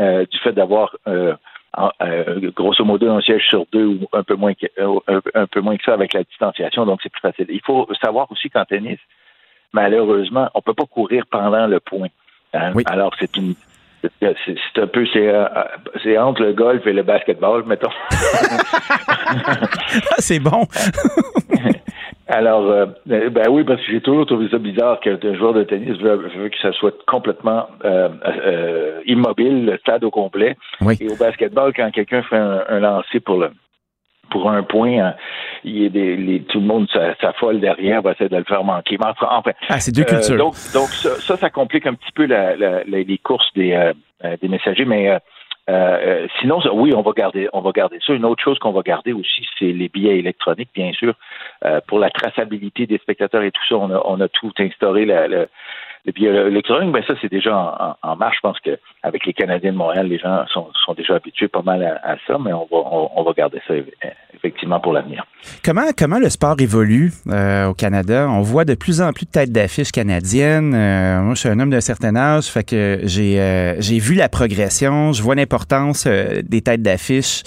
euh, 0.00 0.24
du 0.26 0.38
fait 0.38 0.52
d'avoir 0.52 0.96
euh, 1.06 1.34
euh, 2.02 2.50
grosso 2.54 2.84
modo 2.84 3.10
un 3.10 3.20
siège 3.20 3.46
sur 3.48 3.66
deux 3.72 3.86
ou 3.86 4.06
un 4.12 4.22
peu 4.22 4.34
moins 4.34 4.54
que, 4.54 4.66
euh, 4.78 5.20
un, 5.34 5.46
peu 5.46 5.60
moins 5.60 5.76
que 5.76 5.84
ça 5.84 5.92
avec 5.92 6.14
la 6.14 6.24
distanciation, 6.24 6.86
donc 6.86 7.00
c'est 7.02 7.12
plus 7.12 7.20
facile. 7.20 7.46
Il 7.48 7.60
faut 7.64 7.88
savoir 8.02 8.30
aussi 8.32 8.50
qu'en 8.50 8.64
tennis, 8.64 8.98
malheureusement, 9.72 10.48
on 10.54 10.62
peut 10.62 10.74
pas 10.74 10.86
courir 10.86 11.24
pendant 11.30 11.66
le 11.66 11.80
point. 11.80 12.08
Hein. 12.54 12.72
Alors 12.86 13.14
c'est 13.20 13.36
une 13.36 13.54
c'est 14.22 14.78
un 14.78 14.86
peu 14.86 15.06
c'est 15.12 15.30
c'est 16.02 16.16
entre 16.16 16.42
le 16.42 16.54
golf 16.54 16.86
et 16.86 16.92
le 16.92 17.02
basketball, 17.02 17.64
mettons. 17.66 17.90
c'est 20.18 20.40
bon. 20.40 20.66
Alors, 22.30 22.70
euh, 22.70 22.86
ben 23.06 23.48
oui, 23.50 23.64
parce 23.64 23.80
que 23.80 23.90
j'ai 23.90 24.00
toujours 24.00 24.24
trouvé 24.24 24.48
ça 24.50 24.58
bizarre 24.58 25.00
qu'un 25.00 25.34
joueur 25.34 25.52
de 25.52 25.64
tennis 25.64 25.98
veut, 25.98 26.48
que 26.48 26.58
ça 26.62 26.72
soit 26.72 26.94
complètement 27.06 27.66
euh, 27.84 28.08
euh, 28.24 29.00
immobile, 29.04 29.66
le 29.66 29.76
stade 29.78 30.04
au 30.04 30.12
complet. 30.12 30.56
Et 31.00 31.08
au 31.08 31.16
basketball, 31.16 31.72
quand 31.74 31.90
quelqu'un 31.90 32.22
fait 32.22 32.36
un, 32.36 32.78
lancer 32.78 33.18
pour 33.18 33.38
le 33.38 33.50
pour 34.30 34.48
un 34.48 34.62
point, 34.62 35.06
hein, 35.06 35.14
il 35.64 35.82
y 35.82 35.86
a 35.86 35.88
des, 35.88 36.16
les, 36.16 36.42
tout 36.42 36.60
le 36.60 36.66
monde 36.66 36.86
s'affole 37.20 37.58
derrière, 37.58 38.00
va 38.00 38.12
essayer 38.12 38.30
de 38.30 38.36
le 38.36 38.44
faire 38.44 38.62
manquer. 38.62 38.96
enfin, 39.00 39.52
ah, 39.68 39.80
c'est 39.80 39.90
deux 39.90 40.04
cultures. 40.04 40.36
donc, 40.36 40.54
donc 40.72 40.86
ça, 40.90 41.36
ça, 41.36 41.50
complique 41.50 41.84
un 41.88 41.94
petit 41.94 42.12
peu 42.14 42.26
la, 42.26 42.54
la, 42.54 42.84
les 42.84 43.18
courses 43.18 43.52
des, 43.56 43.90
des 44.40 44.48
messagers, 44.48 44.84
mais 44.84 45.10
euh, 45.10 45.18
euh, 45.70 46.26
sinon, 46.40 46.60
oui, 46.72 46.92
on 46.94 47.02
va 47.02 47.12
garder, 47.12 47.48
on 47.52 47.60
va 47.60 47.70
garder 47.70 47.98
ça. 48.04 48.12
Une 48.12 48.24
autre 48.24 48.42
chose 48.42 48.58
qu'on 48.58 48.72
va 48.72 48.82
garder 48.82 49.12
aussi, 49.12 49.46
c'est 49.58 49.72
les 49.72 49.88
billets 49.88 50.18
électroniques, 50.18 50.70
bien 50.74 50.92
sûr, 50.92 51.14
euh, 51.64 51.80
pour 51.86 51.98
la 51.98 52.10
traçabilité 52.10 52.86
des 52.86 52.98
spectateurs 52.98 53.42
et 53.42 53.52
tout 53.52 53.62
ça. 53.68 53.76
On 53.76 53.90
a, 53.90 54.02
on 54.04 54.20
a 54.20 54.28
tout 54.28 54.52
instauré. 54.58 55.04
La, 55.04 55.28
le, 55.28 55.48
le 56.04 56.12
billet 56.12 56.30
électronique, 56.48 56.92
ben 56.92 57.02
ça, 57.06 57.14
c'est 57.20 57.30
déjà 57.30 57.96
en, 58.02 58.16
marche. 58.16 58.36
Je 58.36 58.40
pense 58.40 58.58
qu'avec 58.60 59.26
les 59.26 59.32
Canadiens 59.32 59.72
de 59.72 59.76
Montréal, 59.76 60.06
les 60.06 60.18
gens 60.18 60.44
sont, 60.48 60.68
déjà 60.96 61.14
habitués 61.14 61.48
pas 61.48 61.62
mal 61.62 61.82
à, 62.02 62.16
ça, 62.26 62.36
mais 62.38 62.52
on 62.52 63.22
va, 63.22 63.32
garder 63.32 63.60
ça 63.66 63.74
effectivement 64.34 64.80
pour 64.80 64.92
l'avenir. 64.92 65.24
Comment, 65.64 66.18
le 66.18 66.28
sport 66.28 66.56
évolue 66.58 67.12
au 67.26 67.74
Canada? 67.74 68.28
On 68.28 68.42
voit 68.42 68.64
de 68.64 68.74
plus 68.74 69.00
en 69.00 69.12
plus 69.12 69.26
de 69.26 69.30
têtes 69.30 69.52
d'affiches 69.52 69.92
canadiennes. 69.92 70.70
moi, 70.70 71.34
je 71.34 71.40
suis 71.40 71.48
un 71.48 71.58
homme 71.60 71.70
d'un 71.70 71.80
certain 71.80 72.16
âge, 72.16 72.46
fait 72.46 72.64
que 72.64 73.00
j'ai 73.04 73.76
j'ai 73.78 73.98
vu 73.98 74.14
la 74.14 74.28
progression, 74.28 75.12
je 75.12 75.22
vois 75.22 75.34
n'importe 75.34 75.70
euh, 76.06 76.42
des 76.42 76.62
têtes 76.62 76.82
d'affiche 76.82 77.42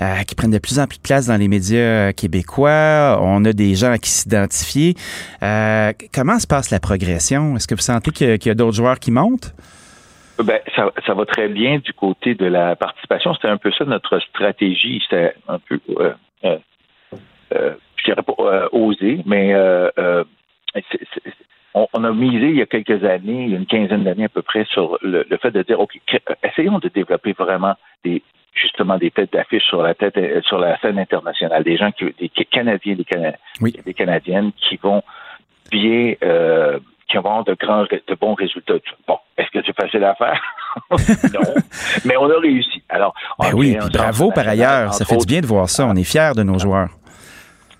euh, 0.00 0.22
qui 0.26 0.34
prennent 0.34 0.50
de 0.50 0.58
plus 0.58 0.78
en 0.78 0.86
plus 0.86 0.96
de 0.96 1.02
place 1.02 1.26
dans 1.26 1.36
les 1.36 1.48
médias 1.48 1.78
euh, 1.78 2.12
québécois. 2.12 3.18
On 3.22 3.44
a 3.44 3.52
des 3.52 3.74
gens 3.74 3.96
qui 3.96 4.10
s'identifier. 4.10 4.94
comment 5.40 6.38
se 6.38 6.46
passe 6.46 6.70
la 6.70 6.80
progression? 6.80 7.56
Est-ce 7.56 7.66
que 7.66 7.74
vous 7.74 7.80
sentez 7.92 8.10
qu'il 8.10 8.46
y 8.46 8.50
a, 8.50 8.54
d'autres 8.54 8.76
joueurs 8.76 8.98
qui 8.98 9.10
montent? 9.10 9.54
Ben, 10.42 10.60
ça, 10.74 10.90
ça, 11.06 11.14
va 11.14 11.26
très 11.26 11.48
bien 11.48 11.78
du 11.78 11.92
côté 11.92 12.34
de 12.34 12.46
la 12.46 12.74
participation. 12.76 13.34
C'était 13.34 13.48
un 13.48 13.58
peu 13.58 13.70
ça 13.72 13.84
notre 13.84 14.18
stratégie. 14.20 15.00
C'était 15.02 15.34
un 15.48 15.58
peu, 15.58 15.78
je 16.42 18.04
dirais 18.04 18.22
pas 18.22 18.68
osé, 18.72 19.20
mais 19.26 19.54
on, 21.74 22.04
a 22.04 22.12
misé 22.12 22.48
il 22.48 22.56
y 22.56 22.62
a 22.62 22.66
quelques 22.66 23.04
années, 23.04 23.44
une 23.44 23.66
quinzaine 23.66 24.04
d'années 24.04 24.24
à 24.24 24.28
peu 24.28 24.42
près, 24.42 24.64
sur 24.64 24.98
le, 25.02 25.24
fait 25.40 25.50
de 25.50 25.62
dire, 25.62 25.78
OK, 25.80 25.98
essayons 26.42 26.78
de 26.78 26.88
développer 26.88 27.32
vraiment 27.32 27.74
des 28.04 28.22
justement 28.52 28.98
des 28.98 29.12
têtes 29.12 29.32
d'affiche 29.32 29.62
sur 29.64 29.80
la 29.80 29.94
tête 29.94 30.16
euh, 30.16 30.40
sur 30.42 30.58
la 30.58 30.76
scène 30.80 30.98
internationale, 30.98 31.62
des 31.62 31.76
gens 31.76 31.92
qui 31.92 32.04
des 32.18 32.28
Canadiens, 32.28 32.96
des, 32.96 33.72
des 33.84 33.94
Canadiennes 33.94 34.50
qui 34.56 34.76
vont 34.76 35.02
bien 35.70 36.14
euh, 36.24 36.80
qui 37.10 37.16
vont 37.18 37.42
de 37.42 37.54
grands 37.54 37.82
de 37.82 38.14
bons 38.20 38.34
résultats. 38.34 38.74
Bon, 39.06 39.18
est-ce 39.36 39.50
que 39.50 39.64
c'est 39.66 39.76
facile 39.76 40.04
à 40.04 40.14
faire? 40.14 40.40
non. 41.34 41.40
Mais 42.04 42.16
on 42.16 42.30
a 42.30 42.38
réussi. 42.38 42.82
Alors, 42.88 43.14
ben 43.38 43.50
oui, 43.54 43.76
bravo 43.92 44.30
par 44.30 44.46
ailleurs. 44.48 44.94
Ça 44.94 45.04
fait 45.04 45.16
du 45.16 45.26
bien 45.26 45.40
de 45.40 45.46
voir 45.46 45.68
ça. 45.68 45.86
On 45.86 45.94
est 45.94 46.04
fiers 46.04 46.32
de 46.36 46.42
nos 46.42 46.58
joueurs 46.58 46.90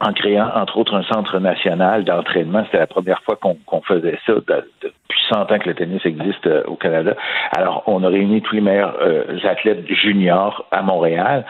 en 0.00 0.12
créant, 0.14 0.48
entre 0.54 0.78
autres, 0.78 0.94
un 0.94 1.02
centre 1.02 1.38
national 1.38 2.04
d'entraînement. 2.04 2.64
C'était 2.64 2.78
la 2.78 2.86
première 2.86 3.22
fois 3.22 3.36
qu'on 3.36 3.82
faisait 3.82 4.18
ça 4.26 4.32
depuis 4.32 5.20
100 5.28 5.52
ans 5.52 5.58
que 5.58 5.68
le 5.68 5.74
tennis 5.74 6.00
existe 6.04 6.46
euh, 6.46 6.62
au 6.66 6.74
Canada. 6.74 7.14
Alors, 7.54 7.82
on 7.86 8.02
a 8.02 8.08
réuni 8.08 8.40
tous 8.40 8.54
les 8.54 8.62
meilleurs 8.62 8.96
euh, 9.02 9.38
athlètes 9.44 9.86
juniors 9.92 10.66
à 10.70 10.82
Montréal. 10.82 11.44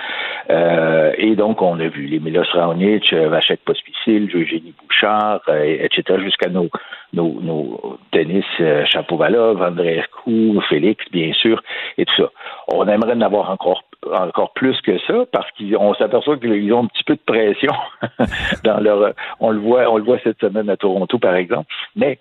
Euh, 0.50 1.12
et 1.16 1.36
donc, 1.36 1.62
on 1.62 1.78
a 1.78 1.86
vu 1.86 2.06
les 2.06 2.18
Milos 2.18 2.44
Raonic, 2.52 3.14
Vachek 3.14 3.60
Pospisil, 3.64 4.28
Eugénie 4.34 4.74
Bouchard, 4.82 5.42
etc., 5.48 6.18
jusqu'à 6.20 6.48
nos, 6.48 6.68
nos, 7.12 7.40
nos 7.40 7.98
tennis 8.12 8.44
Chapovalov, 8.86 9.60
André 9.62 9.96
Hercou, 9.96 10.60
Félix, 10.68 11.04
bien 11.10 11.32
sûr, 11.32 11.62
et 11.98 12.04
tout 12.04 12.14
ça. 12.16 12.30
On 12.68 12.86
aimerait 12.86 13.14
en 13.14 13.20
avoir 13.20 13.50
encore 13.50 13.82
encore 14.12 14.52
plus 14.52 14.80
que 14.80 14.98
ça 15.00 15.26
parce 15.32 15.48
qu'on 15.52 15.94
s'aperçoit 15.94 16.38
qu'ils 16.38 16.72
ont 16.72 16.84
un 16.84 16.86
petit 16.86 17.04
peu 17.04 17.16
de 17.16 17.20
pression 17.20 17.72
dans 18.64 18.80
leur 18.80 19.14
on 19.40 19.50
le 19.50 19.58
voit 19.58 19.90
on 19.90 19.98
le 19.98 20.04
voit 20.04 20.18
cette 20.24 20.40
semaine 20.40 20.70
à 20.70 20.76
Toronto 20.76 21.18
par 21.18 21.34
exemple. 21.34 21.72
Mais 21.96 22.18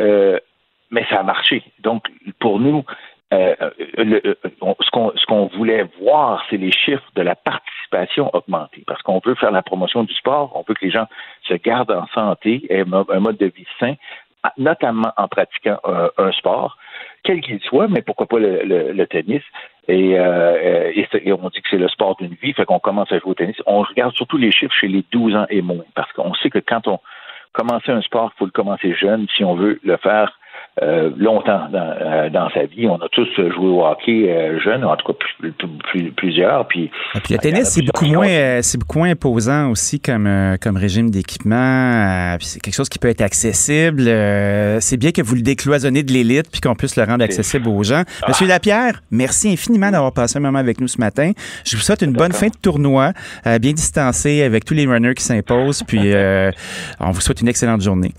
euh, 0.00 0.38
mais 0.90 1.04
ça 1.10 1.20
a 1.20 1.22
marché. 1.22 1.62
Donc 1.80 2.04
pour 2.40 2.60
nous 2.60 2.84
euh, 3.34 3.54
ce 3.98 4.90
qu'on 4.90 5.12
ce 5.14 5.26
qu'on 5.26 5.46
voulait 5.48 5.84
voir 6.00 6.42
c'est 6.48 6.56
les 6.56 6.72
chiffres 6.72 7.10
de 7.14 7.22
la 7.22 7.34
participation 7.34 8.34
augmenter 8.34 8.84
parce 8.86 9.02
qu'on 9.02 9.20
veut 9.24 9.34
faire 9.34 9.50
la 9.50 9.62
promotion 9.62 10.04
du 10.04 10.14
sport, 10.14 10.52
on 10.54 10.64
veut 10.66 10.74
que 10.74 10.84
les 10.84 10.90
gens 10.90 11.06
se 11.46 11.54
gardent 11.54 11.90
en 11.90 12.06
santé 12.14 12.62
et 12.70 12.80
un 12.80 13.20
mode 13.20 13.36
de 13.36 13.46
vie 13.46 13.66
sain, 13.78 13.94
notamment 14.56 15.12
en 15.16 15.28
pratiquant 15.28 15.78
un, 16.16 16.32
sport, 16.32 16.78
quel 17.24 17.40
qu'il 17.40 17.60
soit, 17.60 17.88
mais 17.88 18.02
pourquoi 18.02 18.26
pas 18.26 18.38
le, 18.38 19.04
tennis. 19.06 19.42
Euh, 19.90 20.92
et, 20.94 21.32
on 21.32 21.48
dit 21.48 21.62
que 21.62 21.68
c'est 21.70 21.78
le 21.78 21.88
sport 21.88 22.16
d'une 22.16 22.34
vie, 22.34 22.52
fait 22.52 22.64
qu'on 22.64 22.78
commence 22.78 23.10
à 23.10 23.18
jouer 23.18 23.30
au 23.30 23.34
tennis. 23.34 23.56
On 23.66 23.82
regarde 23.82 24.14
surtout 24.14 24.36
les 24.36 24.52
chiffres 24.52 24.74
chez 24.74 24.88
les 24.88 25.04
12 25.10 25.34
ans 25.34 25.46
et 25.50 25.62
moins, 25.62 25.84
parce 25.94 26.12
qu'on 26.12 26.34
sait 26.34 26.50
que 26.50 26.58
quand 26.58 26.86
on 26.86 27.00
commence 27.52 27.88
un 27.88 28.02
sport, 28.02 28.32
il 28.34 28.38
faut 28.38 28.44
le 28.44 28.50
commencer 28.50 28.94
jeune 28.94 29.26
si 29.36 29.44
on 29.44 29.54
veut 29.54 29.80
le 29.82 29.96
faire 29.96 30.38
euh, 30.82 31.10
longtemps 31.16 31.68
euh, 31.74 32.30
dans, 32.30 32.50
sa 32.50 32.64
vie. 32.64 32.86
On 32.86 32.96
a 32.96 33.08
tous 33.10 33.28
joué 33.36 33.66
au 33.66 33.84
hockey 33.84 34.30
euh, 34.30 34.60
jeune, 34.60 34.84
en 34.84 34.96
tout 34.96 35.12
cas 35.12 35.48
plusieurs. 36.16 36.68
Puis, 36.68 36.90
ah, 37.14 37.20
puis 37.22 37.34
le 37.34 37.38
tennis, 37.38 37.68
c'est 37.68 37.82
beaucoup 37.82 38.06
moins, 38.06 38.62
c'est 38.62 38.78
beaucoup 38.78 38.98
moins 38.98 39.10
imposant 39.10 39.70
aussi 39.70 40.00
comme 40.00 40.28
comme 40.62 40.76
régime 40.76 41.10
d'équipement. 41.10 42.36
c'est 42.40 42.60
quelque 42.60 42.74
chose 42.74 42.88
qui 42.88 42.98
peut 42.98 43.08
être 43.08 43.22
accessible. 43.22 44.02
c'est 44.80 44.96
bien 44.96 45.10
que 45.10 45.22
vous 45.22 45.34
le 45.34 45.42
décloisonnez 45.42 46.02
de 46.02 46.12
l'élite 46.12 46.50
puis 46.50 46.60
qu'on 46.60 46.74
puisse 46.74 46.96
le 46.96 47.04
rendre 47.04 47.24
accessible 47.24 47.68
aux 47.68 47.82
gens. 47.82 48.02
Ah. 48.22 48.28
Monsieur 48.28 48.46
Lapierre, 48.46 49.00
merci 49.10 49.50
infiniment 49.50 49.90
d'avoir 49.90 50.12
passé 50.12 50.38
un 50.38 50.42
moment 50.42 50.58
avec 50.58 50.80
nous 50.80 50.88
ce 50.88 50.98
matin. 50.98 51.32
Je 51.64 51.76
vous 51.76 51.82
souhaite 51.82 52.02
une 52.02 52.12
bonne 52.12 52.32
fin 52.32 52.48
de 52.48 52.56
tournoi, 52.60 53.12
bien 53.44 53.72
distancé 53.72 54.42
avec 54.42 54.64
tous 54.64 54.74
les 54.74 54.86
runners 54.86 55.14
qui 55.14 55.24
s'imposent. 55.24 55.82
Puis 55.82 56.12
on 57.00 57.10
vous 57.10 57.20
souhaite 57.20 57.40
une 57.40 57.48
excellente 57.48 57.80
journée. 57.80 58.12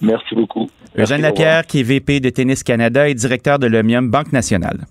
Merci 0.00 0.34
beaucoup. 0.34 0.68
Eugène 0.96 1.22
Lapierre, 1.22 1.66
qui 1.66 1.80
est 1.80 1.82
VP 1.82 2.20
de 2.20 2.30
Tennis 2.30 2.62
Canada 2.62 3.08
et 3.08 3.14
directeur 3.14 3.58
de 3.58 3.66
l'OMIUM 3.66 4.10
Banque 4.10 4.32
Nationale. 4.32 4.86